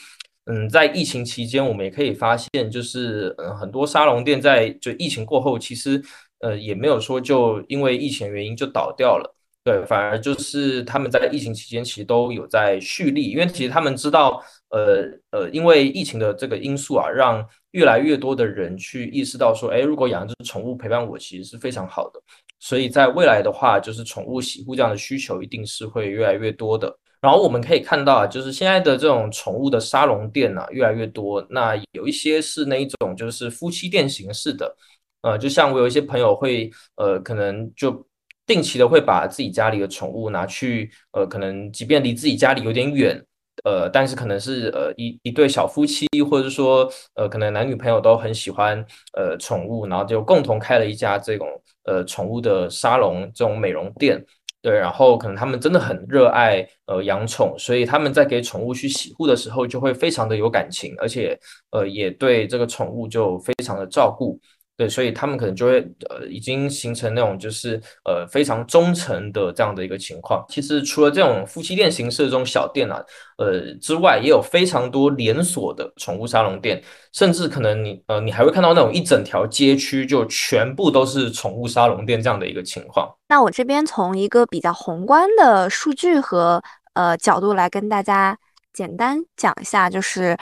[0.51, 6.03] 嗯，在疫情期间，我们也可以发现，就是嗯，很多沙龙店在就疫情过后，其实
[6.41, 22.21] 呃也没有说就因为疫情原因就倒掉了，对，反而就是他们在疫情期间其实都有在蓄力，因为其实他们知道，呃呃，因为疫情的这个因素啊，让越来越多的人去意识到说，哎，如果养一只宠物陪伴我，其实是非常好的，
[22.59, 26.95] 所以在未来的话，就是宠物洗护这样的需求一定是会越来越多的。
[27.21, 31.45] 然后我们可以看到啊，就是现在的这种宠物的沙龙店呢，越来越多。
[31.51, 34.77] 那有一些是那一种就是夫妻店形式的，
[35.23, 38.07] 呃，就像我有一些朋友会，呃，可能就
[38.47, 43.21] 定期的会把自己家里的宠物拿去，呃，可能即便离自己家里有点远，
[43.65, 51.47] 呃，但是可能是呃一一对小夫妻，或者说呃可能男女朋友都很喜欢呃宠物，然后就共同开了一家这种
[51.85, 54.25] 呃宠物的沙龙这种美容店。
[54.61, 61.39] 对，然后可能他们真的很热爱呃养宠，所以他们在给宠物去洗护的时候就会非常的有感情，而且
[61.71, 64.39] 呃也对这个宠物就非常的照顾。
[64.79, 70.45] 对，所以他们可能就会呃已经形成那种就是呃非常忠诚的这样的一个情况。
[70.49, 73.03] 其实除了这种夫妻店形式的这种小店啊，
[73.39, 76.81] 呃之外，也有非常多连锁的宠物沙龙店，
[77.13, 83.13] 甚至可能你呃你还会看到那种一整条街区就全部都是宠物沙龙店这样的一个情况。
[83.27, 86.63] 那我这边从一个比较宏观的数据和
[86.95, 88.39] 呃角度来跟大家
[88.73, 90.37] 简单讲一下，就是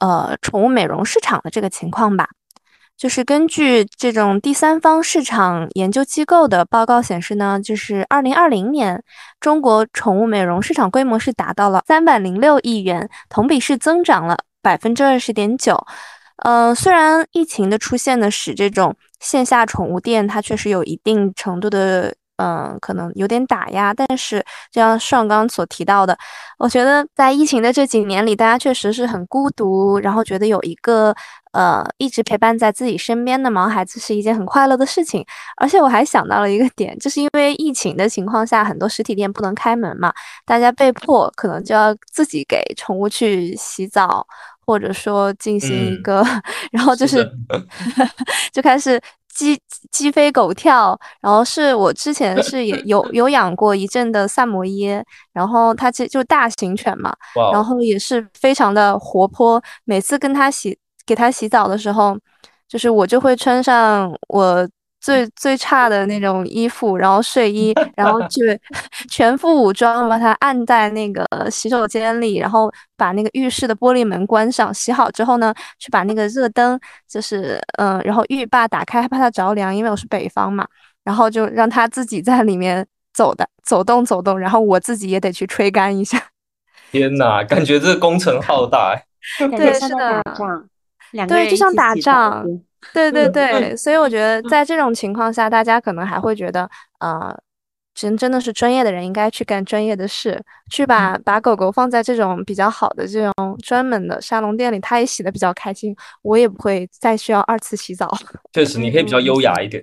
[0.00, 2.28] 呃宠物美容市场的这个情况吧。
[2.98, 9.02] 就是根据这种第三方市场研究机构的报告显示呢，就是二零二零年
[9.40, 15.86] 中国宠物美容市场规模是达到了三百零六亿元，同比是增长了百分之二十点九。
[16.38, 22.14] 呃，虽然疫情的出现呢，使这种线下宠物店它确实有一定程度的。
[22.38, 24.38] 嗯，可能有点打压，但是
[24.70, 26.16] 就像上刚所提到的，
[26.58, 31.12] 我觉得在疫情的这几年里，大家确实是很孤独，然后觉得有一个
[31.52, 35.26] 呃一直陪伴在自己身边的毛孩子是一件很快乐的事情。
[35.56, 40.12] 而且我还想到了一个点，就是因为疫情的情况下，很多实体店不能开门嘛，
[40.46, 44.24] 大家被迫可能就要自己给宠物去洗澡，
[44.64, 46.24] 或者说进行一个，
[46.70, 47.28] 然后就是
[48.52, 49.00] 就开始。
[49.34, 49.60] 鸡
[49.90, 57.14] 鸡飞狗跳，然后是我之前 是也有有养过一阵的萨摩耶，然后它其实就大型犬嘛，
[57.52, 59.62] 然后也是非常的活泼。
[59.84, 62.18] 每次跟它洗给它洗澡的时候，
[62.68, 64.68] 就是我就会穿上我。
[65.00, 68.60] 最最差的那种衣服，然后睡衣，然后去
[69.08, 74.72] 全副武装把它按在那个洗手间里，然后把那个浴室的玻璃门关上。
[74.74, 80.66] 洗好之后呢，去把那个热灯，就是嗯，然后浴霸打开，害怕它着凉，因为我是北方嘛，
[81.04, 86.20] 然后就让它自己在里面走的走动走动，然后我自己也得去吹干一下。
[86.90, 89.00] 天哪，感觉这工程浩大。
[89.56, 90.22] 对，是的，
[91.28, 92.44] 对，就像打仗。
[92.94, 96.68] 对对对，所以我觉得在这种情况下，大家可能还会觉得，
[97.00, 97.36] 呃，
[97.94, 108.08] 真真的是专业的人应该去干专业的事，去把把狗狗放在这种比较好的这种专门的沙龙店里，它也洗的比较开心，我也不会再需要二次洗澡。
[108.54, 109.82] 确实，你可以比较优雅一点，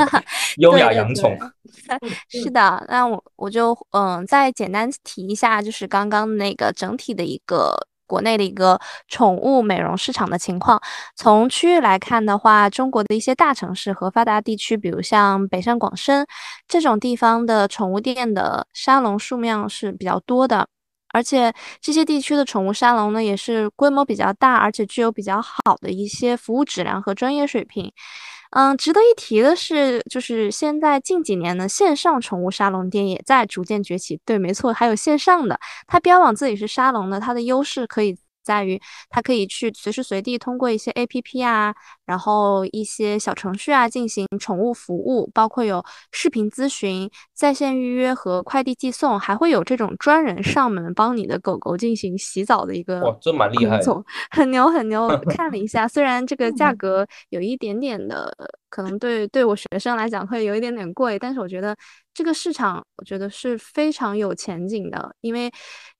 [0.58, 1.36] 优雅养宠。
[2.28, 7.74] 是的，那我我就嗯，再简单提一下，就是刚刚那个整体的一个。
[8.06, 10.80] 国内的一个宠物美容市场的情况，
[11.14, 16.26] 从区域来看的话，中国的一些大城市和发达地区，比如像北上广深
[16.68, 20.66] 这种地方的宠物店的沙龙数量是比较多的，
[21.12, 27.92] 而且这些地区的宠物沙龙呢，也是规模比较大，而且具有比较好的一些服务质量和专业水平。
[28.56, 34.18] 嗯，值得一提的是，就是现在近几年呢，线上宠物沙龙店也在逐渐崛起。
[34.24, 38.16] 对，没错，还有线上的，它标榜自己是沙龙的，它的优势可以。
[38.46, 38.80] 在于
[39.10, 53.80] 它可以去随时随地通过一些 A P P 啊，然后一些小程序啊进行宠物服务，包括有视频咨询、在线预约和快递寄送，还会有这种专人上门帮你的狗狗进行洗澡的一个哇，这蛮厉害，
[54.30, 55.08] 很牛很牛。
[55.28, 58.32] 看了一下，虽然这个价格有一点点的，
[58.70, 61.76] 可能对对我学生来讲会有一点点贵，但是我觉得
[62.14, 65.50] 这个市场我觉得是非常有前景的，因为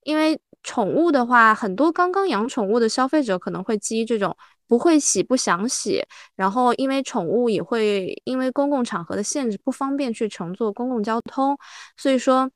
[0.04, 0.38] 因为。
[0.66, 4.36] 宠物的话，很多刚刚养宠物的消费者可能会基于这种
[4.66, 6.04] 不会洗、不想洗，
[6.34, 11.56] 然后因为宠物也会因为公共场合的限制不方便去乘坐公共交通，
[11.96, 12.50] 所以说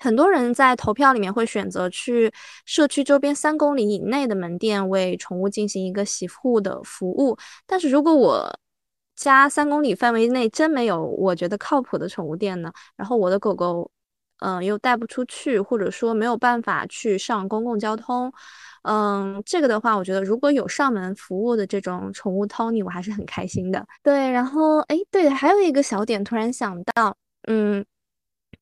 [0.00, 2.32] 很多人在投票里面会选择去
[2.66, 7.38] 社区周边三公里以内的门店为宠物进行一个洗护的服务。
[7.68, 8.58] 但是如果我
[9.14, 13.88] 家三公里范围内真没有我觉得靠谱的宠物店呢，然后我的狗狗。
[14.40, 18.32] 嗯，又带不出去，或者说没有办法去上公共交通，
[18.82, 23.84] 嗯，这个的话，我觉得如果有上门服务的这种宠物 Tony，我还是很开心的。
[24.02, 27.16] 对，然后哎，对，还有一个小点，突然想到，
[27.48, 27.84] 嗯，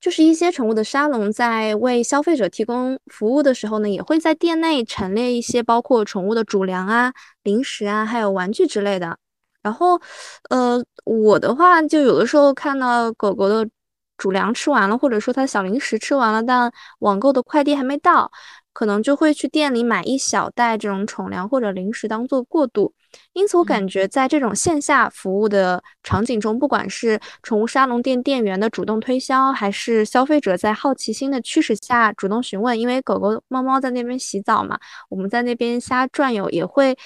[0.01, 7.13] 就是一些宠物的沙龙在为消费者提供服务的时候呢，也会在店内陈列一些包括宠物的主粮啊、
[7.43, 9.19] 零食啊，还有玩具之类的。
[9.63, 10.01] 然后，
[10.49, 13.69] 呃，我的话就有的时候看到狗狗的。
[14.17, 18.31] 主粮吃完了，或者说它小零食吃完了，但网购的快递还没到，
[18.73, 22.93] 可能就会去店里买一小袋这种宠粮或者零食当做过渡。
[23.33, 36.97] 因此，我感觉在这种线下服务的场景中，不管是宠物沙龙店店员的主动推销，还是消费者在好奇心的驱使下主动询问，因为狗狗、猫猫在那边洗澡嘛，我们在那边瞎转悠，也会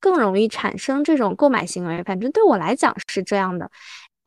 [0.00, 2.04] 更容易产生这种购买行为。
[2.04, 3.68] 反正对我来讲是这样的。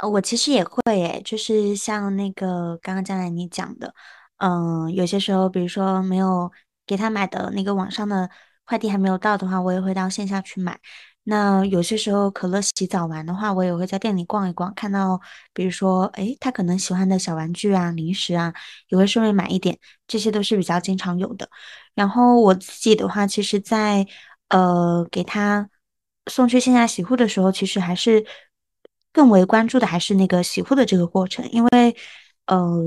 [0.09, 3.93] 我其实也会诶，就是像那个刚刚将来你讲的，
[4.37, 6.51] 嗯，有些时候，比如说没有
[6.87, 8.29] 给他买的那个网上的
[8.65, 10.79] 快递还没有到的话，我也会到线下去买。
[11.23, 15.21] 那有些时候可乐洗澡完的话，我也会在店里逛一逛，看到
[15.53, 18.51] 比如说，诶，他可能喜欢的小玩具啊、零食啊，
[18.89, 19.77] 也会顺便买一点，
[20.07, 21.47] 这些都是比较经常有的。
[21.93, 24.07] 然后我自己的话，其实，在
[24.49, 25.69] 呃给他
[26.27, 28.25] 送去线下洗护的时候，其实还是。
[29.13, 31.95] 更为关注的还是那个洗护的这个过程，因为，
[32.45, 32.81] 呃，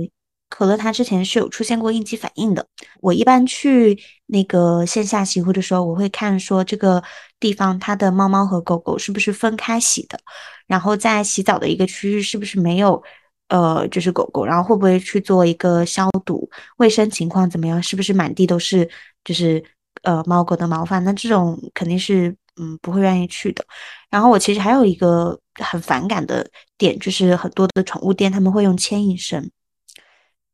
[0.49, 2.66] 可乐它之前是有出现过应激反应的。
[3.01, 7.03] 我一般去那个线下洗护的时候，我会看说这个
[7.41, 10.18] 地方它的猫猫和狗狗是不是分开洗的，
[10.66, 13.03] 然后在洗澡的一个区域是不是没有，
[13.49, 16.49] 呃，就是狗狗，然后会不会去做一个消毒，
[16.79, 18.89] 卫生情况怎么样，是不是满地都是
[19.25, 19.62] 就是
[20.03, 22.35] 呃猫狗的毛发，那这种肯定是。
[22.57, 23.64] 嗯，不会愿意去的。
[24.11, 26.48] 然后我其实还有一个很反感的
[26.78, 29.50] 点，就是很多的宠物店他们会用牵引绳，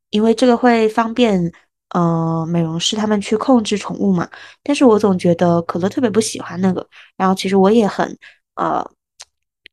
[0.08, 1.52] 因为这个会方便
[1.90, 4.26] 呃美容师他们去控制宠物嘛。
[4.62, 6.88] 但是我总觉得可乐特别不喜欢那个。
[7.18, 8.16] 然后其实我也很
[8.54, 8.82] 呃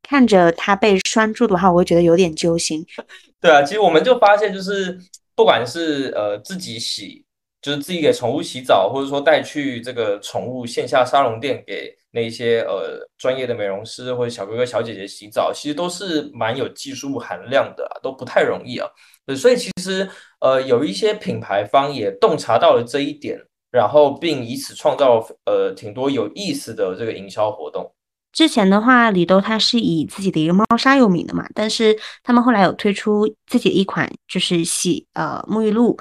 [0.03, 2.86] 看着它被拴住的话，我会觉得有点揪心。
[3.39, 4.99] 对啊，其实我们就发现，就是
[5.34, 7.23] 不管是呃自己洗，
[7.61, 11.97] 就是自己给宠物洗澡，或者说带去这个宠物线下沙龙店给。
[12.12, 18.88] 那些呃专业的美容师或者小哥哥小姐姐洗澡，其实都是蛮有技术含量的，都不太容易啊。
[19.36, 23.39] 所以其实呃有一些品牌方也洞察到了这一点，
[23.72, 27.93] 然后并以此创造呃挺多有意思的这个营销活动。
[28.34, 35.97] 之前的话，李兜它是以自己的一个猫砂有名的嘛，但是他们后来有推出自己一款就是洗呃沐浴露，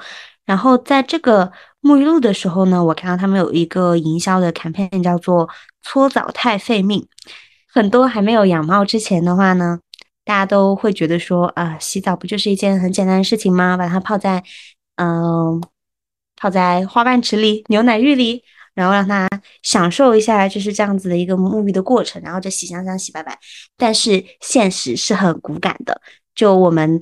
[0.47, 1.51] 然后在这个。
[1.79, 5.47] 沐浴露的时候呢，我看到他们有一个营销的 campaign 叫做
[5.83, 7.07] “搓澡太费命”。
[7.71, 9.79] 很多还没有养猫之前的话呢，
[10.25, 13.77] 大家都会觉得说啊，洗澡不就是一件很简单的事情吗？
[13.77, 14.43] 把它泡在
[14.95, 15.61] 嗯，
[16.35, 18.43] 泡在花瓣池里、牛奶浴里，
[18.73, 19.29] 然后让它
[19.61, 23.37] 享受一下就是这样子的一个沐浴的过程，然后就洗香香、洗白白。
[23.77, 26.01] 但是现实是很骨感的，
[26.35, 26.99] 就我们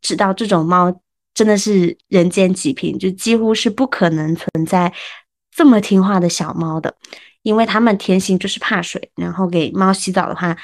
[0.00, 1.02] 知道这种猫。
[1.34, 4.92] 真的是人间极品，就几乎是不可能存在
[5.50, 6.94] 这么听话的小猫的，
[7.42, 9.10] 因为它们天性就是怕水。
[9.16, 10.56] 然后给猫洗澡的话，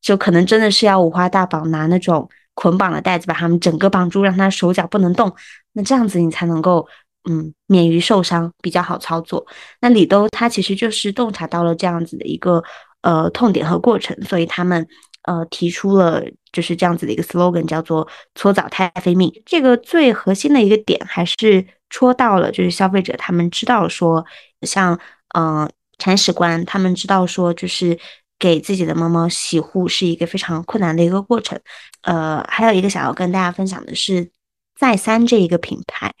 [0.00, 5.34] 就可能真的是要五花大绑，拿那种捆绑的袋子把它们整个绑住，让它手脚不能动。
[5.72, 6.88] 那这样子你才能够
[7.28, 9.46] 嗯免于受伤，比较好操作。
[9.80, 12.62] 那李兜它其实就是洞察到了这样子的一个
[13.02, 14.86] 呃痛点和过程，所以他们
[15.28, 16.22] 呃提出了。
[16.50, 19.30] 就是这样子的一个 slogan，叫做“搓澡太费命”。
[19.44, 24.24] 这个最核心的一个点还是戳到了，就是消费者他们知道说，
[24.62, 24.98] 像
[25.36, 27.98] 嗯铲屎官，他们知道说，就是
[28.38, 31.60] 给自己的猫猫洗护是一个非常困难的一个过程。
[32.00, 34.30] 呃，还有一个想要跟大家分享的是，
[34.74, 36.14] 再三这一个品牌，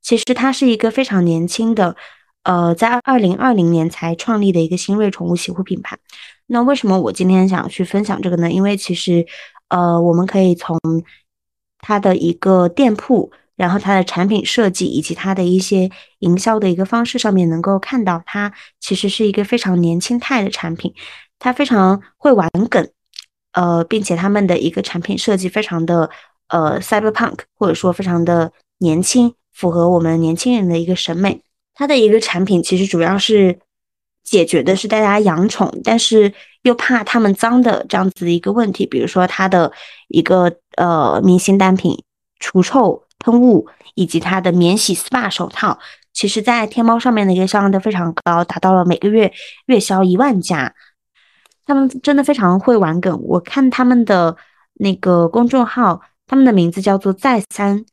[0.00, 1.94] 其实它是一个非常年轻的，
[2.44, 5.98] 呃，在二零二零年才创立的一个新锐宠物洗护品牌。
[6.46, 8.50] 那为什么我今天想去分享这个呢？
[8.50, 9.26] 因为其实。
[9.68, 10.78] 呃，我们可以从
[11.78, 15.90] 它的一个店铺，然后它的产品设计以及它的一些
[16.20, 20.94] 营销的一个方式上面，能够看到它其实是一个非常年轻态的产品，
[21.40, 22.88] 它非常会玩梗，
[23.52, 26.08] 呃，并且他们的一个产品设计非常的
[26.48, 31.40] 呃 cyberpunk，或者说非常的年轻，符合我们年轻人的一个审美。
[31.74, 33.58] 它的一个产品其实主要是。
[34.24, 38.86] 解决的是大家养宠，但是又怕它们脏的这样子的一个问题。
[38.86, 39.70] 比如说它的
[40.08, 42.02] 一个呃明星单品
[42.40, 45.78] 除臭喷雾，以及它的免洗 SPA 手套，
[46.12, 49.32] 其实在天猫上面的一个销量都非常高，达到了每个月
[49.66, 50.74] 月销一万加。
[51.66, 53.18] 他们真的非常会玩梗。
[53.22, 54.36] 我看他们的
[54.74, 57.84] 那个公众号，他们的名字叫做再三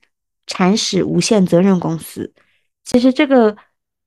[0.47, 2.33] 铲屎无限责任公司。
[2.83, 3.55] 其实这个，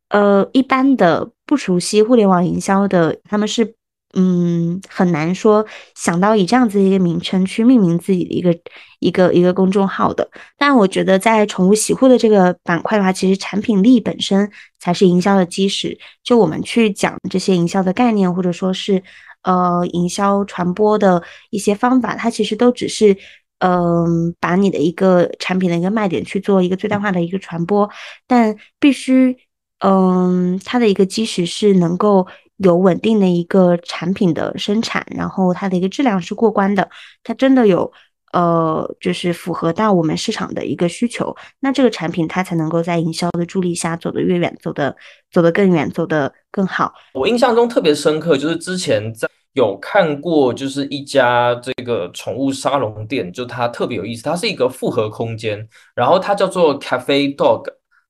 [0.08, 3.74] 呃，一般的不熟悉互联网营销的，他们是。
[4.16, 5.66] 嗯，很难说
[5.96, 8.56] 想到以这样子一个名称去命名自己的一个
[9.00, 10.30] 一个一个公众号的。
[10.56, 15.98] 但我觉得在宠物洗护的这个板块的话，其实产品力本身才是营销的基石。
[16.22, 19.02] 就我们去讲这些营销的概念，或者说是
[19.42, 21.20] 呃营销传播的
[21.50, 23.16] 一些方法，它其实都只是
[23.58, 27.90] 嗯把你的一个产品的一个卖点去做一个最大化的一个传播。
[28.28, 29.36] 但必须
[29.84, 32.26] 嗯它的一个基石是能够。
[32.58, 36.88] 有稳定的一个产品的生产，然后它的一个质量是过关的，
[37.24, 37.92] 它真的有
[38.32, 44.94] 呃，就是符合到我们市场的一个需求，那这个产品它才能够在营销的助力下走得越远，走得
[45.32, 46.94] 走得更远，走得更好。
[47.12, 57.64] 我印象中特别深刻，就是之前在有看过，就是一家这个宠物沙龙店，就它特别有意思，它是一个复合空间，然后它叫做 Cafe Dog。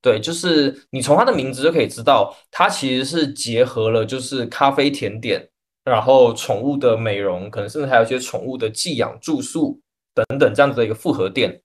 [0.05, 5.43] 对，就是你从它的名字就可以知道，它其实是结合了就是咖啡甜点，
[5.83, 9.81] 然后宠物的美容，可能甚至还有一些宠物的寄养、住宿
[10.13, 11.59] 等等这样子的一个复合店。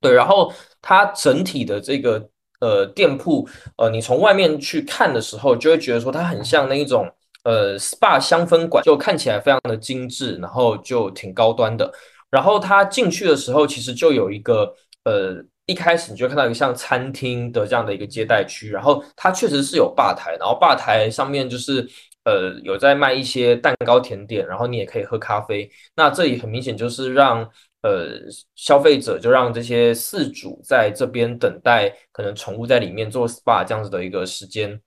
[0.00, 2.24] 对，然后它整体的这个
[2.60, 3.48] 呃店铺，
[3.78, 7.12] 呃，你从外面去看的时候，就会觉得说它很像那一种
[7.42, 11.92] 呃 SPA 香氛馆，就看起来非常的精致，然后就挺高端的。
[12.30, 15.44] 然后它进去的时候，其实就有一个呃。
[15.66, 21.84] 一开始你就看到一个像餐厅的这样的一个接待区，然后它确实是有吧台，然后吧台上面就是
[22.24, 25.68] 呃有在卖一些蛋糕甜点，然后你也可以喝咖啡。
[25.96, 27.42] 那这里很明显就是让
[27.82, 28.10] 呃
[28.54, 34.80] 消费者就让这些饲主在这边等待，可能宠物在里面做 SPA 这样子的一个时间。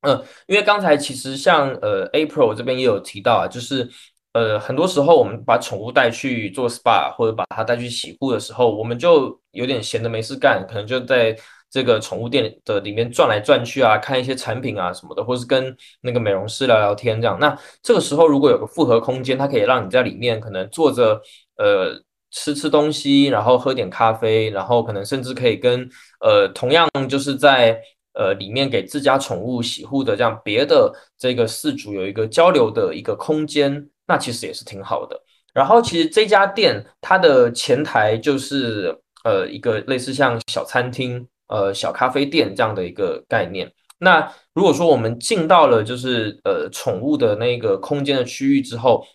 [0.00, 3.90] 嗯，因为刚才其实像呃 April 这边也有提到啊，就是。
[4.34, 11.36] 呃，很多时候我们把宠物带去做 SPA 或者把它带去洗护的时候，我们就有点闲的没事干，可能就在
[11.70, 17.38] 这个宠物店的里面转来转去啊，看一些产品啊什么的，或是跟那个美容师聊聊天这样。
[17.38, 21.20] 那这个时候如果有个复合空间，它可以让你在里面可能坐着，
[21.56, 21.94] 呃，
[22.32, 27.80] 吃吃东西，然后喝点咖啡，然后可能甚至可以跟呃同样就是在
[28.14, 33.88] 呃里面给自家宠物洗护的这样别的这个饲主有一个交流的一个空间。
[34.06, 35.20] 那其实也是挺好的。
[35.52, 38.92] 然后其实这家店它的前台就是
[39.24, 43.72] 呃一个类似像小餐厅、呃小咖啡店这样的一个概念。
[43.98, 49.06] 那如果说我们进到了就是呃宠物的那个空间的区域之后，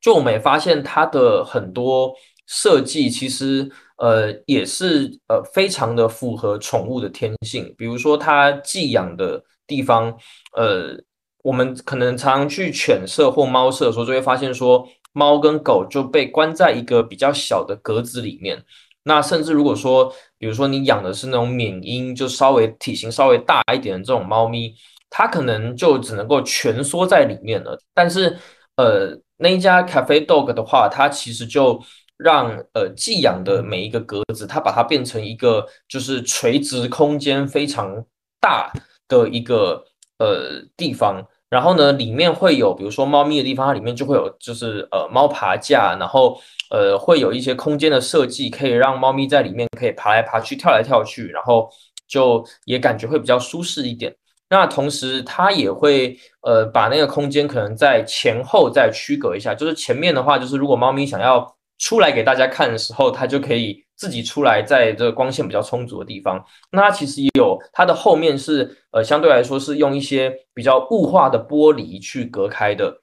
[0.00, 2.14] 就我们也发现它的很多
[2.46, 7.74] 设计其实呃也是呃非常的符合宠物的天性。
[7.76, 10.16] 比如说它寄养的地方，
[10.56, 10.98] 呃。
[11.44, 18.64] 我们可能常去犬舍或猫舍的时候，就会发现说，猫跟狗就被关在一个比较小的格子里面。
[19.02, 24.74] 那甚至如果说，比如说你养的是那种缅因，就稍微体型稍微大一点的这种猫咪，
[25.10, 27.78] 它可能就只能够蜷缩在里面了。
[27.92, 28.38] 但是，
[28.76, 31.78] 呃，那一家 Cafe Dog 的话，它其实就
[32.16, 38.02] 让呃寄养的每一个格子，它把它变成一个就是垂直空间非常
[38.40, 38.72] 大
[39.06, 39.84] 的一个
[40.16, 41.22] 呃地方。
[41.50, 46.40] 然后呢，里面会有，比如说猫咪的地方，它里面就会有，就是呃猫爬架，然后
[46.70, 51.68] 呃会有一些空间的设计，可以让猫咪在里面可以爬来爬去、跳来跳去，然后
[52.08, 54.12] 就也感觉会比较舒适一点。
[54.50, 63.82] 那同时它也会呃把那个空间可能在前后再区隔一下，就是前面的话，就是如果猫咪想要出来给大家看的时候，它就可以。
[63.96, 73.02] 自己出来，在这个光线比较充足的地方，那它其实也有它的后面是呃相对来说是用一些比较雾化的玻璃去隔开的。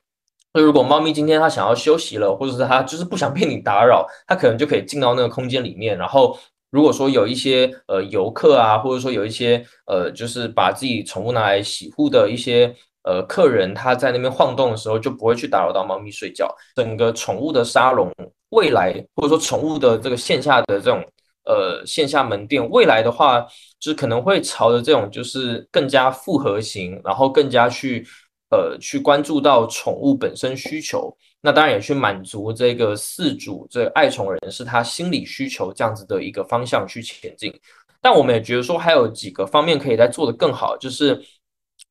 [0.53, 5.97] 那如果猫咪今天它想要休息了，或者是它就是不想被你打扰， 它可能就可以进到那个空间里面。
[5.97, 6.37] 然后
[6.71, 16.53] 如果说有一些呃游客啊，或者说有一些呃就是把自己宠物拿来洗护的一些呃客人，他在那边晃动的时候，就不会去打扰到猫咪睡觉。
[16.75, 18.11] 整个宠物的沙龙。
[18.51, 21.03] 未来或者说宠物的这个线下的这种
[21.43, 23.41] 呃线下门店，未来的话
[23.79, 28.07] 就是可能会朝着这种就是更加复合型，然后更加去
[28.49, 37.53] 呃去关注到宠物本身需求，那当然也去满足这个饲主这个爱宠人士他心理需求这样子的一个方向去前进。
[38.01, 41.21] 但我们也觉得说还有几个方面可以再做得更好，就是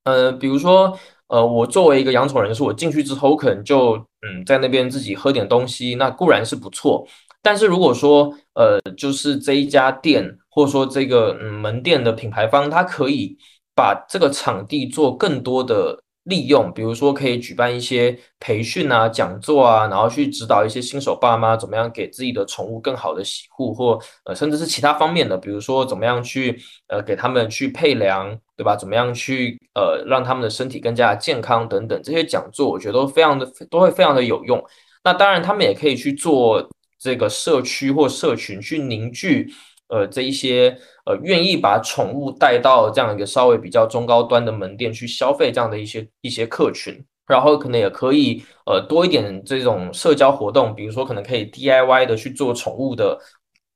[0.05, 0.99] 呃比如说。
[1.31, 7.07] 呃，我作为一个养宠人士，我进去之后，可能就嗯，在那边自己喝点东西，那固然是不错。
[7.41, 13.39] 但是如果说呃，就是这一家店或者说这个嗯门店的品牌方，它可以
[13.75, 28.77] 把这个场地做更多的利用，比如说可以举办一些培训啊、讲座啊，然后去指导一些新手爸妈怎么样给自己的宠物更好的洗护，或呃甚至是其他方面的，比如说怎么样去呃给他们去配粮，对吧？
[28.77, 34.63] 怎么样去呃让他们的身体更加健康等等，这些讲座我觉得都非常的都会非常的有用。
[35.05, 36.69] 那当然，他们也可以去做
[36.99, 39.53] 这个社区或社群去凝聚。
[39.93, 53.19] 呃，这一些呃，愿意把宠物带到这样一个稍微比较中高端的门店去消费这样的一些一些客群，然后可能也可以呃多一点这种社交活动，比如说可能可以 DIY 的去做宠物的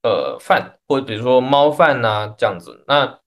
[0.05, 2.85] 呃饭，或者比如说猫饭呐这样子。
[2.87, 3.19] 那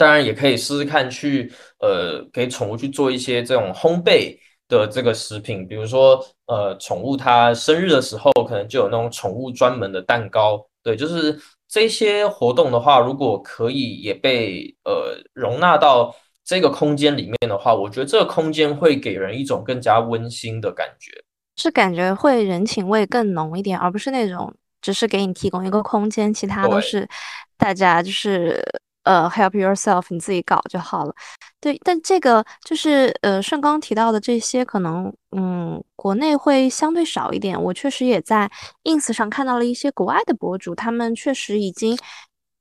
[0.00, 4.34] 当然也可以试试看去呃给宠物去做一些这种烘焙
[4.66, 11.38] 的这个食品，比如说呃宠物它生日的时候，可能就有那种宠物专门的蛋糕，对，就是。
[11.72, 16.12] 这些活动的话，如果可以也被呃容纳到
[16.44, 21.12] 这个空间里面的话，我觉得这个空间会给人一种更加温馨的感觉，
[21.54, 27.08] 是感觉会人情味更浓一点，而不是那种只是给你提供一个空间，其他都是
[27.56, 28.60] 大家就是
[29.04, 31.14] 呃 help yourself，你自己搞就好了。
[31.60, 37.60] 对，但这个就是呃，顺刚提到的这些，可能嗯，国内会相对少一点。
[37.62, 38.50] 我确实也在
[38.84, 41.98] ins 上看到了一些国外的博主，他们确实已经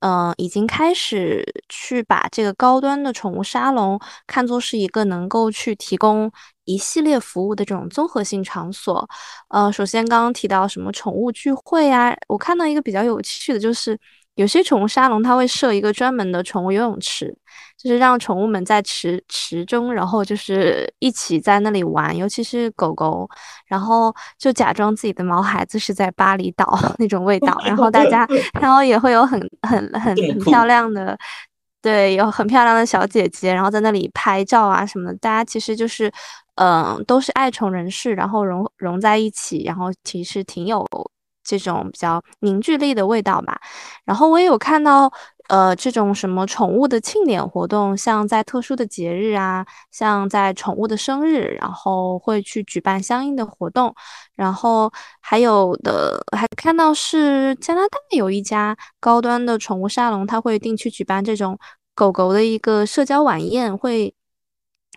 [0.01, 6.31] 嗯，已经开始去把这个高端的宠物沙龙看作是一个能够去提供
[6.65, 9.07] 一系列服务的这种综合性场所。
[9.49, 13.97] 呃，首先刚刚提到什么宠物聚会啊，我看到一个比较有趣的就是。
[14.35, 17.35] 有些宠物沙龙，它会设一个专门的宠物游泳池，
[17.77, 23.29] 就是让宠物们在池池中，然后就是一起在那里玩，尤其是狗狗，
[23.65, 28.25] 然后就假装自己的毛孩子是在巴厘岛 那种味道，然后大家，
[28.61, 31.17] 然后也会有很很很很漂亮的，
[31.81, 36.09] 对，有很漂亮的小姐姐，然后在那里拍照啊什么的，大家其实就是，
[36.55, 40.87] 嗯，都是爱宠人士，然后融融在一起，然后其实挺有。
[41.49, 43.59] 这种比较凝聚力的味道吧，
[44.05, 45.11] 然后我也有看到，
[45.47, 53.95] 呃，这种什么宠物的庆典活动，像在特殊的节日啊，像在宠物的生日，然后会去举办相应的活动，
[54.35, 54.91] 然后
[55.21, 61.57] 还有的还看到是加拿大有一家高端的宠物沙龙，它会定期举办这种
[61.95, 64.13] 狗狗的一个社交晚宴，会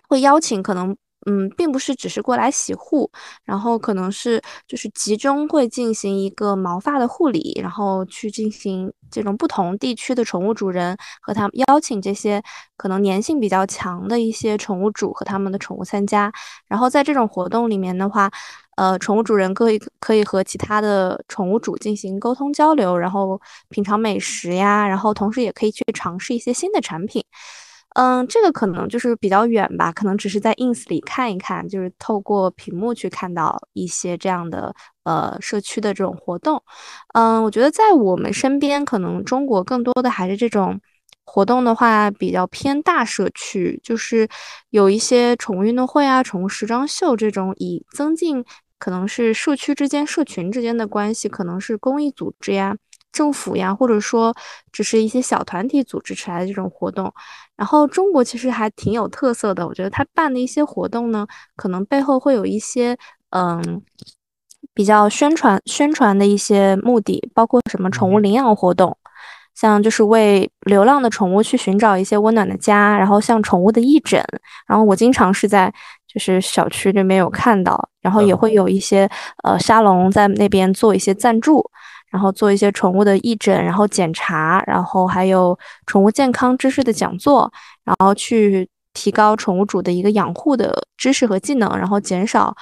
[0.07, 0.95] 会邀请可能。
[1.25, 3.09] 嗯，并不是只是过来洗护，
[3.43, 12.41] 然后可能是就是集中会进行一个毛发的护理，然后去进行这种不同地区的宠物主人和他们邀请这些
[12.77, 16.31] 可能粘性比较强的一些宠物主和他们的宠物参加，
[16.67, 18.29] 然后在这种活动里面的话，
[18.75, 27.23] 呃，宠物主人可以可以和其他的宠物主进行沟通交流，然后品尝美食呀，然后同时也可以去尝试一些新的产品。
[27.95, 34.73] 嗯，这个可能就是比较远吧，可能只是在 ins 里看一看，就是透过屏幕去看到一些这样的
[35.03, 36.63] 呃社区的这种活动。
[37.13, 40.81] 嗯，我觉得在我们身边，可能中国更多的还是这种
[41.23, 44.27] 活动的话，比较偏大社区，就是
[44.71, 48.43] 有一些宠物运动会啊、宠物时装秀这种，以增进
[48.79, 52.75] 可能是社区之间、社群之间的关系，可能是公益组织呀。
[53.13, 54.35] 政府呀，或者说
[54.71, 57.13] 只是一些小团体组织起来的这种活动，
[57.55, 59.67] 然后中国其实还挺有特色的。
[59.67, 61.25] 我觉得他办的一些活动呢，
[61.55, 62.97] 可能背后会有一些
[63.29, 63.81] 嗯
[64.73, 68.97] 比较宣传宣传的一些目的，包括什么宠物领养活动，
[69.53, 74.23] 像就是为流浪的宠物去寻找一些温暖的家，然后像宠物的义诊，
[74.67, 75.71] 然后我经常是在
[76.07, 79.07] 就是小区这边有看到，然后也会有一些
[79.43, 81.69] 呃沙龙在那边做一些赞助。
[82.13, 85.57] 然后做一些宠物的义诊，然后检查，然后还有
[85.87, 87.51] 宠物健康知识的讲座，
[87.83, 92.55] 然后去提高宠物主的一个养护的知识和技能，然后减少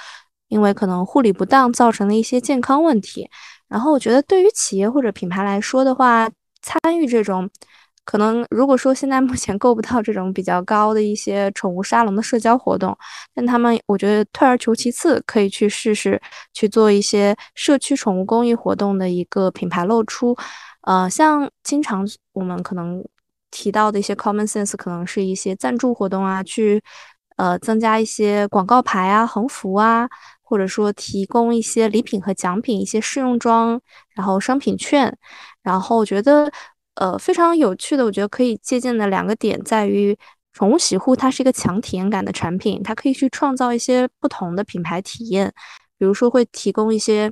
[0.47, 3.29] 因为可能护理不当造成的一些健康问题。
[3.67, 6.29] 然后我觉得对于企业或者品牌来说的话，
[6.61, 7.49] 参与这种。
[8.03, 12.97] 可能如果说现在目前够不到这种比较高的一些宠物沙龙的社交活动，
[13.33, 16.19] 但他们我觉得退而求其次，可以去试试
[16.51, 20.35] 去做一些社区宠物公益活动的一个品牌露出。
[20.81, 23.05] 呃，像经常我们可能
[23.51, 26.83] 提到的一些 common sense，可能是一些赞助活动啊，去
[27.37, 30.09] 呃增加一些广告牌啊、横幅啊，
[30.41, 33.79] 或者说提供一些礼品和奖品、一些试用装，
[34.15, 35.15] 然后商品券，
[35.61, 36.51] 然后我觉得。
[36.95, 40.17] 呃，非常有趣的，我觉得可以借鉴的两个点在于，
[40.53, 45.51] 宠物洗护它是一个强体验感的产品，它可以去创造一些不同的品牌体验，
[45.97, 47.31] 比如说会提供一些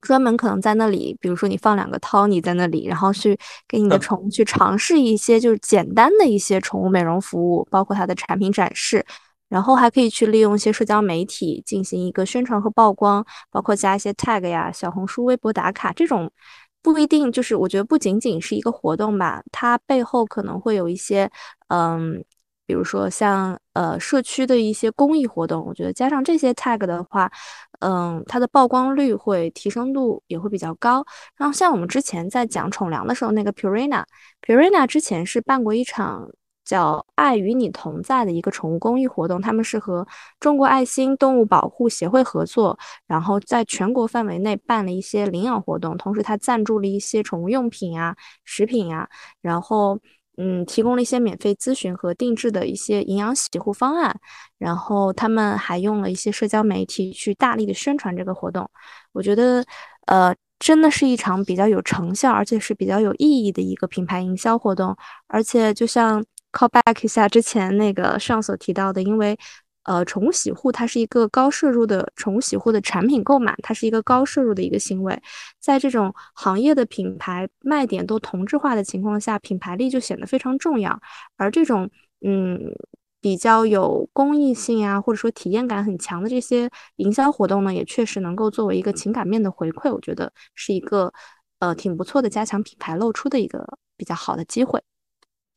[0.00, 9.04] 专门可能在那里，比如说你放两个 Tony 在那里，然后去给你的宠物去尝试一些就是简单的一些宠物美容服务，包括它的产品展示。
[9.48, 16.30] 然后还可以去利用一些社交媒体进行一个宣传和曝光，包括加一些 tag 呀、小红书、微博打卡这种，
[16.82, 21.30] 不一定就是我觉得不仅仅是一个活动吧，它背后可能会有一些
[21.68, 22.24] 嗯。
[22.66, 27.28] 比如说像呃社区的一些公益活动，我觉得加上这些 tag 的话，
[27.80, 31.04] 嗯，它的曝光率会提升度也会比较高。
[31.36, 36.30] 然后像我们之前在讲宠粮的时候，那个 Purina，Purina 之前是办过一场
[36.70, 40.06] 叫“爱与你同在”的一个宠物公益活动，他们是和
[40.38, 48.14] 中国爱心动物保护协会合作，然后在全国范围内办了一些领养活动，同时他赞助了一些宠物用品啊、
[48.44, 49.08] 食品啊，
[49.40, 49.98] 然后。
[50.42, 54.18] 嗯，提供了一些免费咨询和定制的一些营养洗护方案，
[54.56, 58.66] 然后他们还用了一些社交媒体去大力的宣传这个活动。
[59.12, 59.62] 我觉得，
[60.06, 64.96] 呃，真的是一场比较有成效，而且是比较有意义的一个品牌营销活动。
[65.26, 69.38] 而且，就像 call back 一下之前那个上所提到的，因为。
[69.84, 75.20] 呃，宠物洗护它是一个高摄入的宠物洗护的产品购买，它是一个高摄入的一个行为，
[75.58, 81.00] 在这种行业的品牌卖点都同质化的情况下，品牌力就显得非常重要。
[81.38, 81.90] 而这种
[82.20, 82.60] 嗯
[83.22, 91.10] 比较有公益性啊，或者说体验感很强的这些营销活动呢，也确实能够作为一个情感面的回馈，我觉得是一个
[91.58, 94.82] 呃挺不错的加强品牌露出的一个比较好的机会。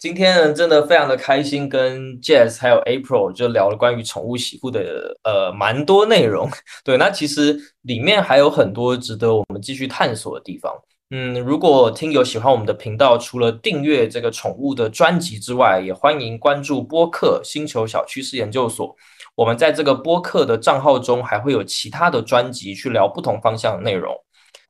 [0.03, 6.49] 今天呢，真的非常的开心，跟 Jazz 还有 April 就聊了关于宠物洗护的呃蛮多内容。
[6.83, 10.73] 对，那其实里面还有很多值得我们继续探索的地方。
[11.11, 18.93] 嗯，如果听友喜欢我们的频道，除了订阅这个宠物的专辑之外，也欢迎关注播客星球小趋势研究所。
[19.35, 24.13] 我们在这个播客的账号中，还会有其他的专辑去聊不同方向的内容。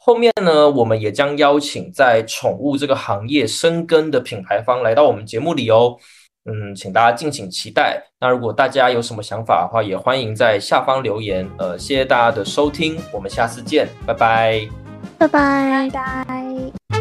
[0.06, 5.96] 后面呢，我们也将邀请在宠物这个行业深耕的品牌方来到我们节目里哦。
[6.44, 8.04] 嗯，请大家敬请期待。
[8.20, 11.50] 那如果大家有什么想法的话，也欢迎在下方留言。
[11.58, 14.68] 呃，谢谢大家的收听，我们下次见，拜拜，
[15.18, 16.93] 拜拜，拜拜。